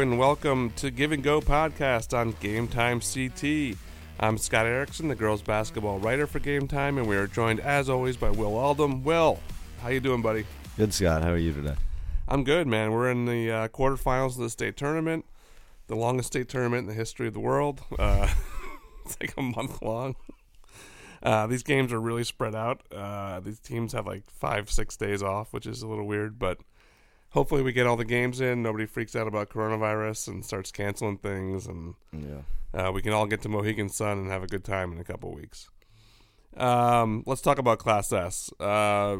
and 0.00 0.18
welcome 0.18 0.68
to 0.72 0.90
Give 0.90 1.12
and 1.12 1.22
Go 1.22 1.40
podcast 1.40 2.12
on 2.14 2.32
Game 2.32 2.68
Time 2.68 3.00
CT. 3.00 3.78
I'm 4.20 4.36
Scott 4.36 4.66
Erickson, 4.66 5.08
the 5.08 5.14
girls 5.14 5.40
basketball 5.40 5.98
writer 5.98 6.26
for 6.26 6.40
Game 6.40 6.68
Time, 6.68 6.98
and 6.98 7.08
we 7.08 7.16
are 7.16 7.26
joined 7.26 7.58
as 7.60 7.88
always 7.88 8.18
by 8.18 8.28
Will 8.28 8.50
Aldham. 8.50 9.02
Will, 9.02 9.40
how 9.80 9.88
you 9.88 9.98
doing, 9.98 10.20
buddy? 10.20 10.44
Good, 10.76 10.92
Scott. 10.92 11.22
How 11.22 11.30
are 11.30 11.38
you 11.38 11.54
today? 11.54 11.74
I'm 12.28 12.44
good, 12.44 12.66
man. 12.66 12.92
We're 12.92 13.10
in 13.10 13.24
the 13.24 13.50
uh, 13.50 13.68
quarterfinals 13.68 14.32
of 14.32 14.42
the 14.42 14.50
state 14.50 14.76
tournament, 14.76 15.24
the 15.86 15.96
longest 15.96 16.26
state 16.26 16.50
tournament 16.50 16.80
in 16.80 16.88
the 16.88 16.94
history 16.94 17.28
of 17.28 17.32
the 17.32 17.40
world. 17.40 17.80
Uh, 17.98 18.28
it's 19.06 19.16
like 19.18 19.32
a 19.38 19.42
month 19.42 19.80
long. 19.80 20.16
Uh, 21.22 21.46
these 21.46 21.62
games 21.62 21.94
are 21.94 22.00
really 22.00 22.24
spread 22.24 22.54
out. 22.54 22.82
Uh, 22.94 23.40
these 23.40 23.58
teams 23.58 23.94
have 23.94 24.06
like 24.06 24.28
five, 24.28 24.70
six 24.70 24.98
days 24.98 25.22
off, 25.22 25.54
which 25.54 25.64
is 25.64 25.80
a 25.80 25.86
little 25.88 26.06
weird, 26.06 26.38
but 26.38 26.58
hopefully 27.30 27.62
we 27.62 27.72
get 27.72 27.86
all 27.86 27.96
the 27.96 28.04
games 28.04 28.40
in. 28.40 28.62
Nobody 28.62 28.86
freaks 28.86 29.14
out 29.16 29.26
about 29.26 29.48
coronavirus 29.50 30.28
and 30.28 30.44
starts 30.44 30.70
canceling 30.72 31.18
things, 31.18 31.66
and 31.66 31.94
Yeah. 32.12 32.42
uh, 32.88 32.92
we 32.92 33.02
can 33.02 33.12
all 33.12 33.26
get 33.26 33.42
to 33.42 33.48
Mohegan 33.48 33.88
Sun 33.88 34.18
and 34.18 34.30
have 34.30 34.42
a 34.42 34.46
good 34.48 34.64
time 34.64 34.92
in 34.92 34.98
a 34.98 35.04
couple 35.04 35.32
weeks. 35.34 35.68
Um, 36.56 37.22
let's 37.26 37.40
talk 37.40 37.58
about 37.58 37.78
Class 37.78 38.12
S. 38.12 38.50
Uh, 38.58 39.18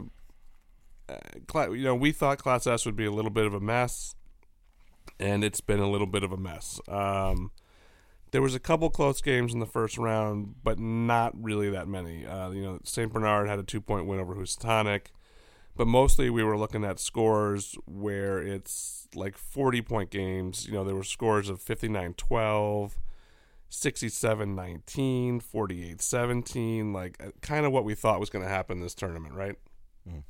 uh, 1.08 1.70
you 1.70 1.84
know, 1.84 1.94
we 1.94 2.12
thought 2.12 2.38
Class 2.38 2.66
S 2.66 2.84
would 2.86 2.96
be 2.96 3.04
a 3.06 3.10
little 3.10 3.30
bit 3.30 3.46
of 3.46 3.54
a 3.54 3.60
mess, 3.60 4.14
and 5.18 5.42
it's 5.44 5.60
been 5.60 5.80
a 5.80 5.88
little 5.90 6.06
bit 6.06 6.22
of 6.22 6.32
a 6.32 6.36
mess. 6.36 6.80
Um, 6.88 7.52
there 8.32 8.42
was 8.42 8.54
a 8.54 8.60
couple 8.60 8.90
close 8.90 9.20
games 9.20 9.52
in 9.52 9.58
the 9.60 9.66
first 9.66 9.98
round, 9.98 10.54
but 10.62 10.78
not 10.78 11.32
really 11.40 11.68
that 11.70 11.88
many. 11.88 12.24
Uh, 12.26 12.50
you 12.50 12.62
know, 12.62 12.78
St. 12.84 13.12
Bernard 13.12 13.48
had 13.48 13.58
a 13.58 13.64
two-point 13.64 14.06
win 14.06 14.20
over 14.20 14.34
Housatonic, 14.34 15.10
but 15.80 15.88
mostly 15.88 16.28
we 16.28 16.44
were 16.44 16.58
looking 16.58 16.84
at 16.84 17.00
scores 17.00 17.74
where 17.86 18.36
it's 18.36 19.08
like 19.14 19.34
40-point 19.34 20.10
games. 20.10 20.66
You 20.66 20.74
know, 20.74 20.84
there 20.84 20.94
were 20.94 21.02
scores 21.02 21.48
of 21.48 21.58
59-12, 21.58 22.98
67-19, 23.70 25.42
48-17, 25.42 26.92
like 26.92 27.16
kind 27.40 27.64
of 27.64 27.72
what 27.72 27.84
we 27.84 27.94
thought 27.94 28.20
was 28.20 28.28
going 28.28 28.44
to 28.44 28.50
happen 28.50 28.76
in 28.76 28.82
this 28.82 28.94
tournament, 28.94 29.32
right? 29.32 29.56
Mm. 30.06 30.22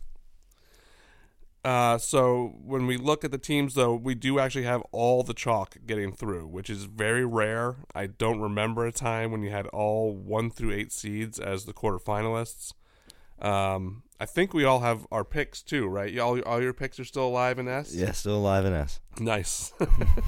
Uh, 1.64 1.98
so 1.98 2.54
when 2.64 2.86
we 2.86 2.96
look 2.96 3.24
at 3.24 3.32
the 3.32 3.36
teams, 3.36 3.74
though, 3.74 3.96
we 3.96 4.14
do 4.14 4.38
actually 4.38 4.66
have 4.66 4.82
all 4.92 5.24
the 5.24 5.34
chalk 5.34 5.78
getting 5.84 6.12
through, 6.12 6.46
which 6.46 6.70
is 6.70 6.84
very 6.84 7.26
rare. 7.26 7.74
I 7.92 8.06
don't 8.06 8.38
remember 8.38 8.86
a 8.86 8.92
time 8.92 9.32
when 9.32 9.42
you 9.42 9.50
had 9.50 9.66
all 9.66 10.14
one 10.14 10.48
through 10.52 10.70
eight 10.70 10.92
seeds 10.92 11.40
as 11.40 11.64
the 11.64 11.72
quarterfinalists. 11.72 12.72
Um, 13.40 14.04
I 14.20 14.26
think 14.26 14.52
we 14.52 14.64
all 14.64 14.80
have 14.80 15.06
our 15.10 15.24
picks 15.24 15.62
too, 15.62 15.88
right? 15.88 16.16
All 16.18 16.38
all 16.42 16.62
your 16.62 16.74
picks 16.74 17.00
are 17.00 17.06
still 17.06 17.26
alive 17.26 17.58
in 17.58 17.66
S. 17.66 17.94
Yeah, 17.94 18.12
still 18.12 18.36
alive 18.36 18.66
in 18.66 18.74
S. 18.74 19.00
Nice. 19.18 19.72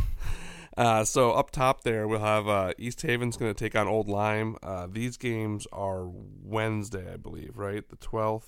uh, 0.78 1.04
so 1.04 1.32
up 1.32 1.50
top 1.50 1.84
there, 1.84 2.08
we'll 2.08 2.20
have 2.20 2.48
uh, 2.48 2.72
East 2.78 3.02
Haven's 3.02 3.36
going 3.36 3.52
to 3.52 3.64
take 3.64 3.76
on 3.76 3.86
Old 3.86 4.08
Lyme. 4.08 4.56
Uh, 4.62 4.86
these 4.90 5.18
games 5.18 5.66
are 5.72 6.08
Wednesday, 6.42 7.12
I 7.12 7.18
believe, 7.18 7.58
right? 7.58 7.86
The 7.86 7.96
12th? 7.96 8.44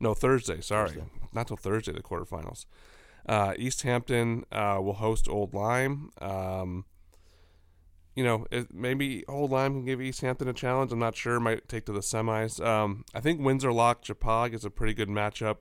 No, 0.00 0.12
Thursday. 0.12 0.60
Sorry, 0.60 0.88
Thursday. 0.88 1.04
not 1.32 1.46
till 1.46 1.56
Thursday. 1.56 1.92
The 1.92 2.02
quarterfinals. 2.02 2.66
Uh, 3.26 3.54
East 3.56 3.82
Hampton 3.82 4.44
uh, 4.50 4.80
will 4.82 4.94
host 4.94 5.28
Old 5.28 5.54
Lyme. 5.54 6.10
Um, 6.20 6.84
you 8.20 8.26
know, 8.26 8.46
it, 8.50 8.66
maybe 8.74 9.24
Old 9.28 9.50
Lyme 9.50 9.72
can 9.72 9.84
give 9.86 9.98
East 10.02 10.20
Hampton 10.20 10.46
a 10.46 10.52
challenge. 10.52 10.92
I'm 10.92 10.98
not 10.98 11.16
sure. 11.16 11.40
Might 11.40 11.66
take 11.70 11.86
to 11.86 11.92
the 11.92 12.00
semis. 12.00 12.62
Um, 12.62 13.06
I 13.14 13.20
think 13.20 13.40
Windsor 13.40 13.72
Lock 13.72 14.04
Shepaug 14.04 14.52
is 14.52 14.62
a 14.62 14.70
pretty 14.70 14.92
good 14.92 15.08
matchup. 15.08 15.56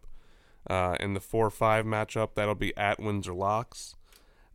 Uh, 0.70 0.98
in 1.00 1.14
the 1.14 1.22
four 1.22 1.50
five 1.50 1.86
matchup, 1.86 2.36
that'll 2.36 2.54
be 2.54 2.76
at 2.76 3.00
Windsor 3.00 3.34
Locks. 3.34 3.96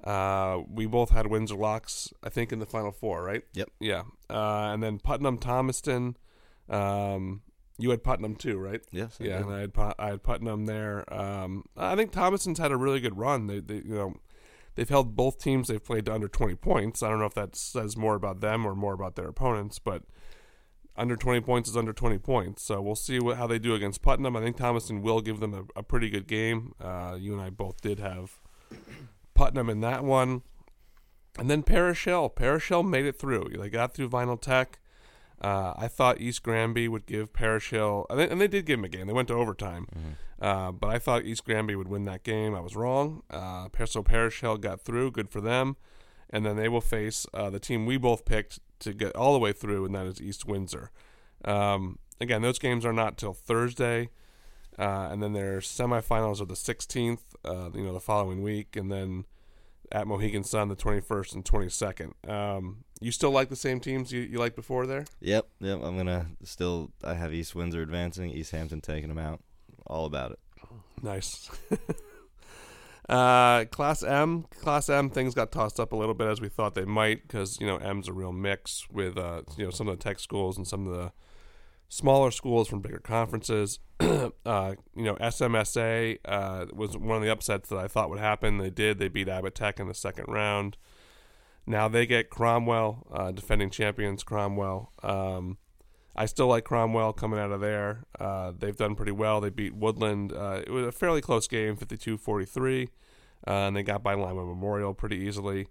Uh, 0.04 0.60
we 0.70 0.84
both 0.84 1.08
had 1.08 1.28
Windsor 1.28 1.54
Locks, 1.54 2.12
I 2.22 2.28
think, 2.28 2.52
in 2.52 2.58
the 2.58 2.66
final 2.66 2.92
four, 2.92 3.24
right? 3.24 3.42
Yep. 3.54 3.70
Yeah. 3.80 4.02
Uh, 4.28 4.68
and 4.74 4.82
then 4.82 4.98
Putnam 4.98 5.38
Thomaston. 5.38 6.18
Um, 6.68 7.40
you 7.78 7.88
had 7.88 8.04
Putnam 8.04 8.36
too, 8.36 8.58
right? 8.58 8.82
Yes. 8.92 9.16
I 9.18 9.24
Yeah, 9.24 9.38
did. 9.38 9.46
and 9.46 9.54
I 9.54 9.60
had 9.60 9.94
I 9.98 10.06
had 10.10 10.22
Putnam 10.22 10.66
there. 10.66 11.10
Um, 11.12 11.64
I 11.74 11.96
think 11.96 12.12
Thomaston's 12.12 12.58
had 12.58 12.70
a 12.70 12.76
really 12.76 13.00
good 13.00 13.16
run. 13.16 13.46
They, 13.46 13.60
they 13.60 13.76
you 13.76 13.94
know 13.94 14.14
they've 14.74 14.88
held 14.88 15.16
both 15.16 15.38
teams 15.38 15.68
they've 15.68 15.84
played 15.84 16.06
to 16.06 16.14
under 16.14 16.28
twenty 16.28 16.54
points. 16.54 17.02
I 17.02 17.08
don't 17.08 17.18
know 17.18 17.26
if 17.26 17.34
that 17.34 17.56
says 17.56 17.96
more 17.96 18.14
about 18.14 18.40
them 18.40 18.66
or 18.66 18.74
more 18.74 18.94
about 18.94 19.16
their 19.16 19.28
opponents, 19.28 19.78
but 19.78 20.02
under 20.96 21.16
twenty 21.16 21.40
points 21.40 21.68
is 21.68 21.76
under 21.76 21.92
twenty 21.92 22.18
points. 22.18 22.62
So 22.62 22.80
we'll 22.80 22.94
see 22.94 23.18
what, 23.18 23.36
how 23.36 23.46
they 23.46 23.58
do 23.58 23.74
against 23.74 24.02
Putnam. 24.02 24.36
I 24.36 24.40
think 24.42 24.56
Thomaston 24.56 25.02
will 25.02 25.20
give 25.20 25.40
them 25.40 25.54
a, 25.54 25.80
a 25.80 25.82
pretty 25.82 26.10
good 26.10 26.26
game. 26.26 26.74
Uh, 26.80 27.16
you 27.18 27.32
and 27.32 27.42
I 27.42 27.50
both 27.50 27.80
did 27.80 27.98
have 27.98 28.38
Putnam 29.34 29.68
in 29.68 29.80
that 29.80 30.04
one, 30.04 30.42
and 31.38 31.50
then. 31.50 31.62
Parish 31.64 32.04
Hill 32.04 32.82
made 32.84 33.06
it 33.06 33.18
through. 33.18 33.50
They 33.58 33.68
got 33.70 33.94
through 33.94 34.10
Vinal 34.10 34.40
Tech. 34.40 34.78
Uh, 35.40 35.74
I 35.76 35.88
thought 35.88 36.20
East 36.20 36.42
Granby 36.42 36.88
would 36.88 37.06
give 37.06 37.32
Parish 37.32 37.70
Hill, 37.70 38.06
and 38.08 38.18
they, 38.18 38.28
and 38.28 38.40
they 38.40 38.48
did 38.48 38.66
give 38.66 38.78
them 38.78 38.84
a 38.84 38.88
game. 38.88 39.06
They 39.06 39.12
went 39.12 39.28
to 39.28 39.34
overtime, 39.34 39.86
uh, 40.40 40.72
but 40.72 40.88
I 40.88 40.98
thought 40.98 41.24
East 41.24 41.44
Granby 41.44 41.74
would 41.74 41.88
win 41.88 42.04
that 42.06 42.22
game. 42.22 42.54
I 42.54 42.60
was 42.60 42.76
wrong. 42.76 43.22
Uh, 43.30 43.68
so 43.84 44.02
Parish 44.02 44.40
Hill 44.40 44.56
got 44.56 44.80
through. 44.80 45.10
Good 45.10 45.30
for 45.30 45.40
them. 45.40 45.76
And 46.30 46.46
then 46.46 46.56
they 46.56 46.68
will 46.68 46.80
face 46.80 47.26
uh, 47.34 47.50
the 47.50 47.60
team 47.60 47.84
we 47.86 47.96
both 47.96 48.24
picked 48.24 48.58
to 48.80 48.92
get 48.92 49.14
all 49.14 49.32
the 49.32 49.38
way 49.38 49.52
through, 49.52 49.84
and 49.84 49.94
that 49.94 50.06
is 50.06 50.20
East 50.20 50.46
Windsor. 50.46 50.90
Um, 51.44 51.98
again, 52.20 52.42
those 52.42 52.58
games 52.58 52.84
are 52.84 52.92
not 52.92 53.18
till 53.18 53.34
Thursday, 53.34 54.08
uh, 54.78 55.08
and 55.10 55.22
then 55.22 55.32
their 55.32 55.58
semifinals 55.58 56.40
are 56.40 56.46
the 56.46 56.54
16th. 56.54 57.20
Uh, 57.44 57.70
you 57.74 57.84
know, 57.84 57.92
the 57.92 58.00
following 58.00 58.42
week, 58.42 58.74
and 58.76 58.90
then 58.90 59.26
at 59.94 60.08
Mohegan 60.08 60.42
Sun 60.42 60.68
the 60.68 60.76
21st 60.76 61.34
and 61.36 61.44
22nd. 61.44 62.28
Um, 62.28 62.84
you 63.00 63.12
still 63.12 63.30
like 63.30 63.48
the 63.48 63.56
same 63.56 63.78
teams 63.78 64.12
you, 64.12 64.22
you 64.22 64.38
liked 64.38 64.56
before 64.56 64.86
there? 64.86 65.04
Yep. 65.20 65.46
Yep. 65.60 65.80
I'm 65.82 65.96
gonna 65.96 66.26
still. 66.42 66.90
I 67.02 67.14
have 67.14 67.32
East 67.32 67.54
Windsor 67.54 67.80
advancing. 67.80 68.30
East 68.30 68.50
Hampton 68.50 68.80
taking 68.80 69.08
them 69.08 69.18
out. 69.18 69.40
All 69.86 70.04
about 70.04 70.32
it. 70.32 70.38
Nice. 71.00 71.48
uh, 73.08 73.66
class 73.66 74.02
M, 74.02 74.46
Class 74.60 74.88
M, 74.88 75.10
things 75.10 75.34
got 75.34 75.52
tossed 75.52 75.78
up 75.78 75.92
a 75.92 75.96
little 75.96 76.14
bit 76.14 76.26
as 76.26 76.40
we 76.40 76.48
thought 76.48 76.74
they 76.74 76.84
might 76.84 77.22
because 77.22 77.60
you 77.60 77.66
know 77.66 77.76
M's 77.76 78.08
a 78.08 78.12
real 78.12 78.32
mix 78.32 78.88
with 78.90 79.16
uh, 79.16 79.42
you 79.56 79.64
know 79.64 79.70
some 79.70 79.86
of 79.86 79.96
the 79.96 80.02
tech 80.02 80.18
schools 80.18 80.56
and 80.56 80.66
some 80.66 80.88
of 80.88 80.92
the 80.96 81.12
smaller 81.88 82.30
schools 82.30 82.68
from 82.68 82.80
bigger 82.80 82.98
conferences. 82.98 83.78
uh, 84.00 84.74
you 84.96 85.04
know 85.04 85.14
SMSA 85.16 86.18
uh, 86.24 86.66
was 86.72 86.96
one 86.96 87.16
of 87.16 87.22
the 87.22 87.30
upsets 87.30 87.68
that 87.68 87.78
I 87.78 87.88
thought 87.88 88.10
would 88.10 88.18
happen. 88.18 88.58
They 88.58 88.70
did. 88.70 88.98
They 88.98 89.08
beat 89.08 89.28
Abbott 89.28 89.54
Tech 89.54 89.78
in 89.78 89.88
the 89.88 89.94
second 89.94 90.26
round. 90.28 90.76
Now 91.66 91.88
they 91.88 92.06
get 92.06 92.30
Cromwell, 92.30 93.06
uh, 93.12 93.32
defending 93.32 93.70
champions 93.70 94.22
Cromwell. 94.22 94.92
Um, 95.02 95.58
I 96.16 96.26
still 96.26 96.46
like 96.46 96.64
Cromwell 96.64 97.12
coming 97.12 97.40
out 97.40 97.50
of 97.50 97.60
there. 97.60 98.04
Uh, 98.20 98.52
they've 98.56 98.76
done 98.76 98.94
pretty 98.94 99.12
well. 99.12 99.40
They 99.40 99.50
beat 99.50 99.74
Woodland. 99.74 100.32
Uh, 100.32 100.62
it 100.66 100.70
was 100.70 100.86
a 100.86 100.92
fairly 100.92 101.20
close 101.20 101.48
game, 101.48 101.76
52-43, 101.76 102.88
uh, 103.46 103.50
and 103.50 103.76
they 103.76 103.82
got 103.82 104.02
by 104.02 104.14
Lyman 104.14 104.46
Memorial 104.46 104.94
pretty 104.94 105.16
easily. 105.16 105.66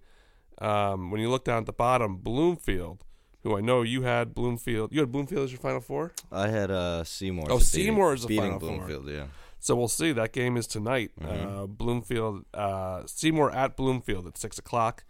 Um, 0.58 1.10
when 1.10 1.20
you 1.20 1.30
look 1.30 1.44
down 1.44 1.58
at 1.58 1.66
the 1.66 1.72
bottom, 1.72 2.16
Bloomfield, 2.16 3.04
who 3.44 3.56
I 3.56 3.60
know 3.60 3.82
you 3.82 4.02
had 4.02 4.34
Bloomfield. 4.34 4.92
You 4.92 5.00
had 5.00 5.12
Bloomfield 5.12 5.44
as 5.44 5.52
your 5.52 5.60
Final 5.60 5.80
Four? 5.80 6.12
I 6.32 6.48
had 6.48 6.70
uh 6.72 7.04
Seymour. 7.04 7.46
Oh, 7.50 7.58
Seymour 7.60 8.14
is 8.14 8.22
the 8.22 8.28
beating 8.28 8.58
Final 8.58 8.60
Four. 8.60 8.68
Bloomfield. 8.78 9.08
Yeah. 9.08 9.26
So 9.60 9.76
we'll 9.76 9.88
see. 9.88 10.12
That 10.12 10.32
game 10.32 10.56
is 10.58 10.66
tonight. 10.66 11.12
Uh, 11.26 11.64
Bloomfield, 11.66 12.44
uh, 12.52 13.04
Seymour 13.06 13.50
at 13.50 13.76
Bloomfield 13.76 14.26
at 14.26 14.36
six 14.36 14.58
o'clock. 14.58 15.04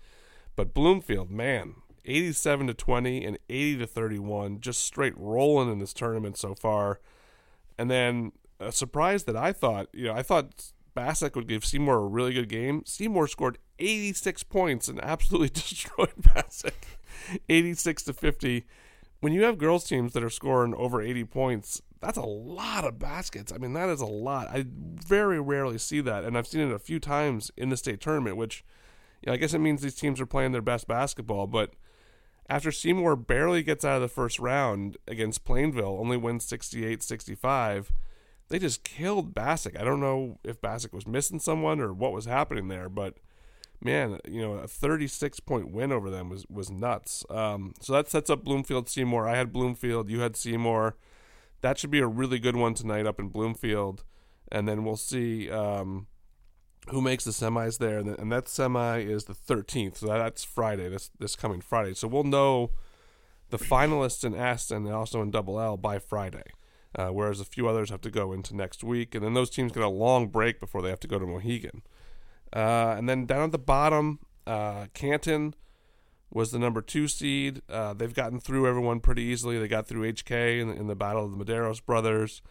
But 0.54 0.72
Bloomfield, 0.72 1.28
man, 1.28 1.74
eighty-seven 2.04 2.68
to 2.68 2.74
twenty 2.74 3.24
and 3.24 3.36
eighty 3.48 3.76
to 3.78 3.86
thirty-one, 3.86 4.60
just 4.60 4.82
straight 4.82 5.14
rolling 5.16 5.72
in 5.72 5.80
this 5.80 5.92
tournament 5.92 6.36
so 6.36 6.54
far. 6.54 7.00
And 7.76 7.90
then 7.90 8.30
a 8.60 8.70
surprise 8.70 9.24
that 9.24 9.34
I 9.34 9.52
thought, 9.52 9.88
you 9.92 10.04
know, 10.04 10.14
I 10.14 10.22
thought 10.22 10.70
Bassick 10.94 11.34
would 11.34 11.48
give 11.48 11.64
Seymour 11.64 11.96
a 11.96 12.06
really 12.06 12.32
good 12.32 12.48
game. 12.48 12.84
Seymour 12.86 13.26
scored 13.26 13.58
eighty-six 13.80 14.44
points 14.44 14.86
and 14.86 15.02
absolutely 15.02 15.48
destroyed 15.52 16.12
Bassick, 16.20 16.86
eighty-six 17.48 18.02
to 18.04 18.12
fifty. 18.12 18.64
When 19.20 19.32
you 19.32 19.44
have 19.44 19.56
girls 19.56 19.84
teams 19.84 20.12
that 20.12 20.22
are 20.22 20.30
scoring 20.30 20.74
over 20.74 21.00
eighty 21.00 21.24
points, 21.24 21.80
that's 22.00 22.18
a 22.18 22.22
lot 22.22 22.84
of 22.84 22.98
baskets. 22.98 23.52
I 23.52 23.58
mean, 23.58 23.72
that 23.72 23.88
is 23.88 24.00
a 24.00 24.06
lot. 24.06 24.48
I 24.48 24.66
very 24.68 25.40
rarely 25.40 25.78
see 25.78 26.00
that, 26.00 26.24
and 26.24 26.36
I've 26.36 26.46
seen 26.46 26.60
it 26.60 26.74
a 26.74 26.78
few 26.78 27.00
times 27.00 27.50
in 27.56 27.70
the 27.70 27.76
state 27.76 28.00
tournament, 28.00 28.36
which 28.36 28.64
you 29.22 29.28
know, 29.28 29.34
I 29.34 29.36
guess 29.38 29.54
it 29.54 29.60
means 29.60 29.80
these 29.80 29.94
teams 29.94 30.20
are 30.20 30.26
playing 30.26 30.52
their 30.52 30.62
best 30.62 30.86
basketball. 30.86 31.46
But 31.46 31.72
after 32.48 32.70
Seymour 32.70 33.16
barely 33.16 33.62
gets 33.62 33.84
out 33.84 33.96
of 33.96 34.02
the 34.02 34.08
first 34.08 34.38
round 34.38 34.98
against 35.08 35.44
Plainville, 35.44 35.98
only 35.98 36.18
wins 36.18 36.44
68 36.44 37.02
65, 37.02 37.92
they 38.48 38.58
just 38.58 38.84
killed 38.84 39.34
Bassick. 39.34 39.80
I 39.80 39.84
don't 39.84 40.00
know 40.00 40.38
if 40.44 40.60
Bassick 40.60 40.92
was 40.92 41.06
missing 41.06 41.40
someone 41.40 41.80
or 41.80 41.92
what 41.92 42.12
was 42.12 42.26
happening 42.26 42.68
there, 42.68 42.90
but 42.90 43.16
man, 43.84 44.18
you 44.26 44.40
know, 44.40 44.54
a 44.54 44.68
36 44.68 45.40
point 45.40 45.70
win 45.70 45.92
over 45.92 46.10
them 46.10 46.28
was, 46.28 46.46
was 46.48 46.70
nuts. 46.70 47.24
Um, 47.30 47.74
so 47.80 47.92
that 47.92 48.08
sets 48.08 48.30
up 48.30 48.44
Bloomfield 48.44 48.88
Seymour. 48.88 49.28
I 49.28 49.36
had 49.36 49.52
Bloomfield, 49.52 50.10
you 50.10 50.20
had 50.20 50.36
Seymour. 50.36 50.96
That 51.60 51.78
should 51.78 51.90
be 51.90 52.00
a 52.00 52.06
really 52.06 52.38
good 52.38 52.56
one 52.56 52.74
tonight 52.74 53.06
up 53.06 53.20
in 53.20 53.28
Bloomfield. 53.28 54.04
And 54.50 54.68
then 54.68 54.84
we'll 54.84 54.96
see 54.96 55.50
um, 55.50 56.06
who 56.90 57.00
makes 57.00 57.24
the 57.24 57.30
semis 57.30 57.78
there, 57.78 57.98
and, 57.98 58.08
and 58.18 58.30
that 58.30 58.48
semi 58.48 58.98
is 58.98 59.24
the 59.24 59.34
13th, 59.34 59.98
so 59.98 60.06
that's 60.06 60.44
Friday. 60.44 60.88
This 60.88 61.10
this 61.18 61.34
coming 61.34 61.60
Friday, 61.60 61.94
so 61.94 62.06
we'll 62.08 62.24
know 62.24 62.70
the 63.50 63.58
finalists 63.58 64.24
in 64.24 64.34
S 64.34 64.70
and 64.70 64.86
also 64.88 65.22
in 65.22 65.30
Double 65.30 65.60
L 65.60 65.76
by 65.76 65.98
Friday. 65.98 66.44
Uh, 66.96 67.08
whereas 67.08 67.40
a 67.40 67.44
few 67.44 67.66
others 67.66 67.90
have 67.90 68.00
to 68.02 68.10
go 68.10 68.32
into 68.32 68.54
next 68.54 68.84
week, 68.84 69.14
and 69.14 69.24
then 69.24 69.34
those 69.34 69.50
teams 69.50 69.72
get 69.72 69.82
a 69.82 69.88
long 69.88 70.28
break 70.28 70.60
before 70.60 70.80
they 70.80 70.90
have 70.90 71.00
to 71.00 71.08
go 71.08 71.18
to 71.18 71.26
Mohegan. 71.26 71.82
Uh, 72.54 72.94
and 72.96 73.08
then 73.08 73.26
down 73.26 73.42
at 73.42 73.52
the 73.52 73.58
bottom, 73.58 74.20
uh, 74.46 74.86
Canton 74.94 75.54
was 76.30 76.52
the 76.52 76.58
number 76.58 76.80
two 76.80 77.08
seed. 77.08 77.62
Uh, 77.68 77.92
they've 77.92 78.14
gotten 78.14 78.38
through 78.38 78.68
everyone 78.68 79.00
pretty 79.00 79.22
easily. 79.22 79.58
They 79.58 79.68
got 79.68 79.86
through 79.86 80.12
HK 80.12 80.60
in, 80.60 80.70
in 80.70 80.86
the 80.86 80.94
battle 80.94 81.24
of 81.24 81.36
the 81.36 81.44
Medeiros 81.44 81.84
brothers. 81.84 82.42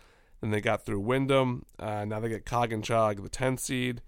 Then 0.41 0.51
they 0.51 0.61
got 0.61 0.85
through 0.85 0.99
Windham. 0.99 1.65
Uh, 1.79 2.03
now 2.05 2.19
they 2.19 2.29
get 2.29 2.45
Coginchaug, 2.45 3.23
the 3.23 3.29
10 3.29 3.57
seed. 3.57 4.01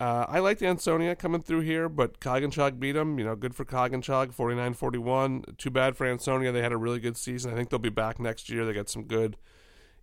Uh, 0.00 0.24
I 0.28 0.38
like 0.38 0.58
the 0.58 0.66
Ansonia 0.66 1.14
coming 1.14 1.42
through 1.42 1.60
here, 1.60 1.88
but 1.88 2.20
Coginchaug 2.20 2.80
beat 2.80 2.92
them. 2.92 3.18
You 3.18 3.24
know, 3.24 3.36
good 3.36 3.54
for 3.54 3.64
Coginchaug, 3.64 4.34
49-41. 4.34 5.58
Too 5.58 5.70
bad 5.70 5.96
for 5.96 6.06
Ansonia. 6.06 6.50
They 6.50 6.62
had 6.62 6.72
a 6.72 6.76
really 6.76 7.00
good 7.00 7.16
season. 7.16 7.52
I 7.52 7.54
think 7.54 7.68
they'll 7.68 7.78
be 7.78 7.90
back 7.90 8.18
next 8.18 8.48
year. 8.48 8.64
They 8.64 8.72
got 8.72 8.88
some 8.88 9.04
good 9.04 9.36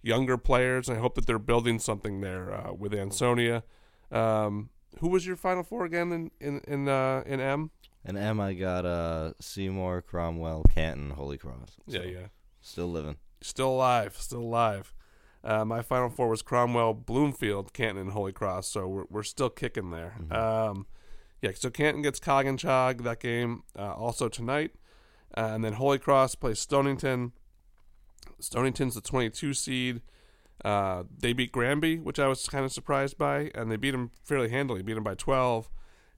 younger 0.04 0.38
players, 0.38 0.88
and 0.88 0.98
I 0.98 1.02
hope 1.02 1.16
that 1.16 1.26
they're 1.26 1.40
building 1.40 1.80
something 1.80 2.22
there 2.22 2.54
uh, 2.54 2.74
with 2.74 2.94
Ansonia. 2.94 3.64
Um, 4.12 4.70
who 5.00 5.10
was 5.10 5.26
your 5.26 5.36
final 5.36 5.64
four 5.64 5.86
again 5.86 6.12
in 6.12 6.32
in 6.40 6.62
in, 6.68 6.88
uh, 6.88 7.24
in 7.26 7.40
M? 7.40 7.72
In 8.06 8.18
M, 8.18 8.40
I 8.40 8.54
got 8.54 8.86
uh, 8.86 9.34
Seymour, 9.40 10.02
Cromwell, 10.02 10.64
Canton, 10.74 11.12
Holy 11.12 11.38
Cross. 11.38 11.78
So 11.90 12.02
yeah, 12.02 12.10
yeah. 12.10 12.28
Still 12.62 12.88
living. 12.88 13.18
Still 13.42 13.72
alive. 13.72 14.16
Still 14.18 14.40
alive. 14.40 14.94
Uh, 15.44 15.64
my 15.64 15.82
final 15.82 16.10
four 16.10 16.28
was 16.30 16.42
Cromwell, 16.42 16.94
Bloomfield, 16.94 17.74
Canton, 17.74 17.98
and 17.98 18.12
Holy 18.12 18.32
Cross. 18.32 18.68
So 18.68 18.88
we're, 18.88 19.06
we're 19.10 19.24
still 19.24 19.50
kicking 19.50 19.92
there. 19.92 20.16
Mm-hmm. 20.20 20.34
Um, 20.34 20.88
yeah, 21.42 21.52
so 21.54 21.70
Canton 21.70 22.02
gets 22.02 22.20
Coginchaug 22.20 23.04
that 23.04 23.20
game 23.20 23.64
uh, 23.78 23.94
also 23.94 24.28
tonight. 24.28 24.72
Uh, 25.36 25.52
and 25.54 25.64
then 25.64 25.74
Holy 25.74 26.00
Cross 26.00 26.36
plays 26.36 26.60
Stonington. 26.60 27.34
Stonington's 28.40 28.96
the 28.96 29.02
22 29.02 29.54
seed. 29.54 30.02
Uh, 30.66 31.04
they 31.20 31.34
beat 31.34 31.52
Granby, 31.52 32.00
which 32.00 32.20
I 32.20 32.28
was 32.28 32.48
kind 32.48 32.66
of 32.66 32.72
surprised 32.72 33.18
by, 33.18 33.52
and 33.54 33.72
they 33.72 33.78
beat 33.78 33.92
them 33.92 34.12
fairly 34.24 34.50
handily, 34.50 34.82
beat 34.82 34.96
them 34.96 35.04
by 35.04 35.16
12. 35.16 35.70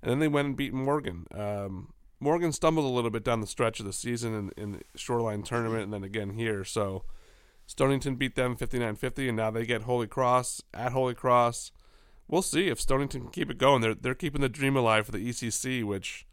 And 0.01 0.12
then 0.12 0.19
they 0.19 0.27
went 0.27 0.47
and 0.47 0.57
beat 0.57 0.74
Morgan. 0.74 1.27
Um, 1.33 1.94
Morgan 2.19 2.51
stumbled 2.51 2.86
a 2.86 2.89
little 2.89 3.09
bit 3.09 3.24
down 3.24 3.41
the 3.41 3.47
stretch 3.47 3.80
of 3.80 3.86
the 3.86 3.94
season 3.94 4.33
in, 4.33 4.51
in 4.62 4.71
the 4.74 4.81
Shoreline 4.95 5.44
tournament 5.44 5.83
and 5.83 5.94
then 5.94 6.03
again 6.03 6.31
here. 6.31 6.63
So 6.63 7.03
Stonington 7.65 8.15
beat 8.15 8.36
them 8.36 8.56
59 8.56 8.95
50, 8.95 9.27
and 9.27 9.38
now 9.38 9.51
they 9.51 9.65
get 9.65 9.83
Holy 9.83 10.07
Cross 10.07 10.63
at 10.74 10.91
Holy 10.91 11.13
Cross. 11.13 11.71
We'll 12.27 12.41
see 12.41 12.68
if 12.68 12.80
Stonington 12.80 13.21
can 13.21 13.30
keep 13.30 13.50
it 13.50 13.57
going. 13.57 13.81
They're, 13.81 13.95
they're 13.95 14.15
keeping 14.15 14.41
the 14.41 14.50
dream 14.50 14.75
alive 14.75 15.06
for 15.06 15.12
the 15.12 15.30
ECC, 15.30 15.83
which, 15.83 16.25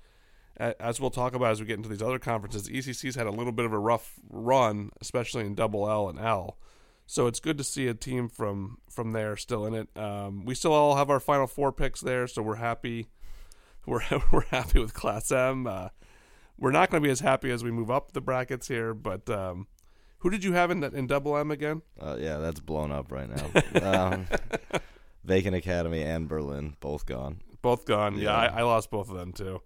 as 0.59 1.01
we'll 1.01 1.11
talk 1.11 1.35
about 1.35 1.53
as 1.53 1.61
we 1.61 1.67
get 1.67 1.77
into 1.77 1.89
these 1.89 2.03
other 2.03 2.19
conferences, 2.19 2.65
the 2.65 2.77
ECC's 2.77 3.15
had 3.15 3.27
a 3.27 3.31
little 3.31 3.53
bit 3.53 3.65
of 3.65 3.73
a 3.73 3.79
rough 3.79 4.15
run, 4.29 4.91
especially 5.01 5.45
in 5.45 5.55
double 5.55 5.89
L 5.89 6.09
and 6.09 6.19
L. 6.19 6.59
So 7.07 7.29
it's 7.29 7.39
good 7.39 7.57
to 7.59 7.65
see 7.65 7.87
a 7.87 7.95
team 7.95 8.29
from 8.29 8.79
from 8.91 9.13
there 9.13 9.37
still 9.37 9.65
in 9.67 9.75
it. 9.75 9.89
Um, 9.97 10.45
we 10.45 10.55
still 10.55 10.73
all 10.73 10.97
have 10.97 11.09
our 11.09 11.21
final 11.21 11.47
four 11.47 11.73
picks 11.73 12.01
there, 12.01 12.27
so 12.27 12.43
we're 12.43 12.57
happy. 12.57 13.09
We're 13.87 14.03
we're 14.33 14.47
happy 14.47 14.81
with 14.81 14.95
Class 14.95 15.31
M. 15.31 15.69
Uh, 15.69 15.91
we're 16.59 16.73
not 16.73 16.91
going 16.91 17.01
to 17.01 17.07
be 17.07 17.13
as 17.13 17.21
happy 17.21 17.53
as 17.53 17.63
we 17.63 17.71
move 17.71 17.89
up 17.89 18.11
the 18.11 18.21
brackets 18.21 18.67
here, 18.67 18.95
but 18.95 19.31
um, 19.31 19.69
who 20.19 20.31
did 20.31 20.43
you 20.43 20.55
have 20.55 20.73
in 20.73 20.83
in 20.83 21.07
Double 21.07 21.37
M 21.37 21.53
again? 21.53 21.83
Uh, 22.01 22.17
yeah, 22.19 22.39
that's 22.39 22.59
blown 22.59 22.91
up 22.91 23.13
right 23.13 23.29
now. 23.31 23.83
um, 24.11 24.27
Bacon 25.25 25.55
Academy 25.55 26.03
and 26.03 26.29
Berlin 26.29 26.77
both 26.81 27.07
gone. 27.07 27.43
Both 27.63 27.85
gone. 27.85 28.17
Yeah, 28.17 28.25
yeah 28.25 28.37
I, 28.37 28.61
I, 28.61 28.63
lost 28.63 28.91
both 28.91 29.09
of 29.09 29.17
them 29.17 29.33
too. 29.33 29.61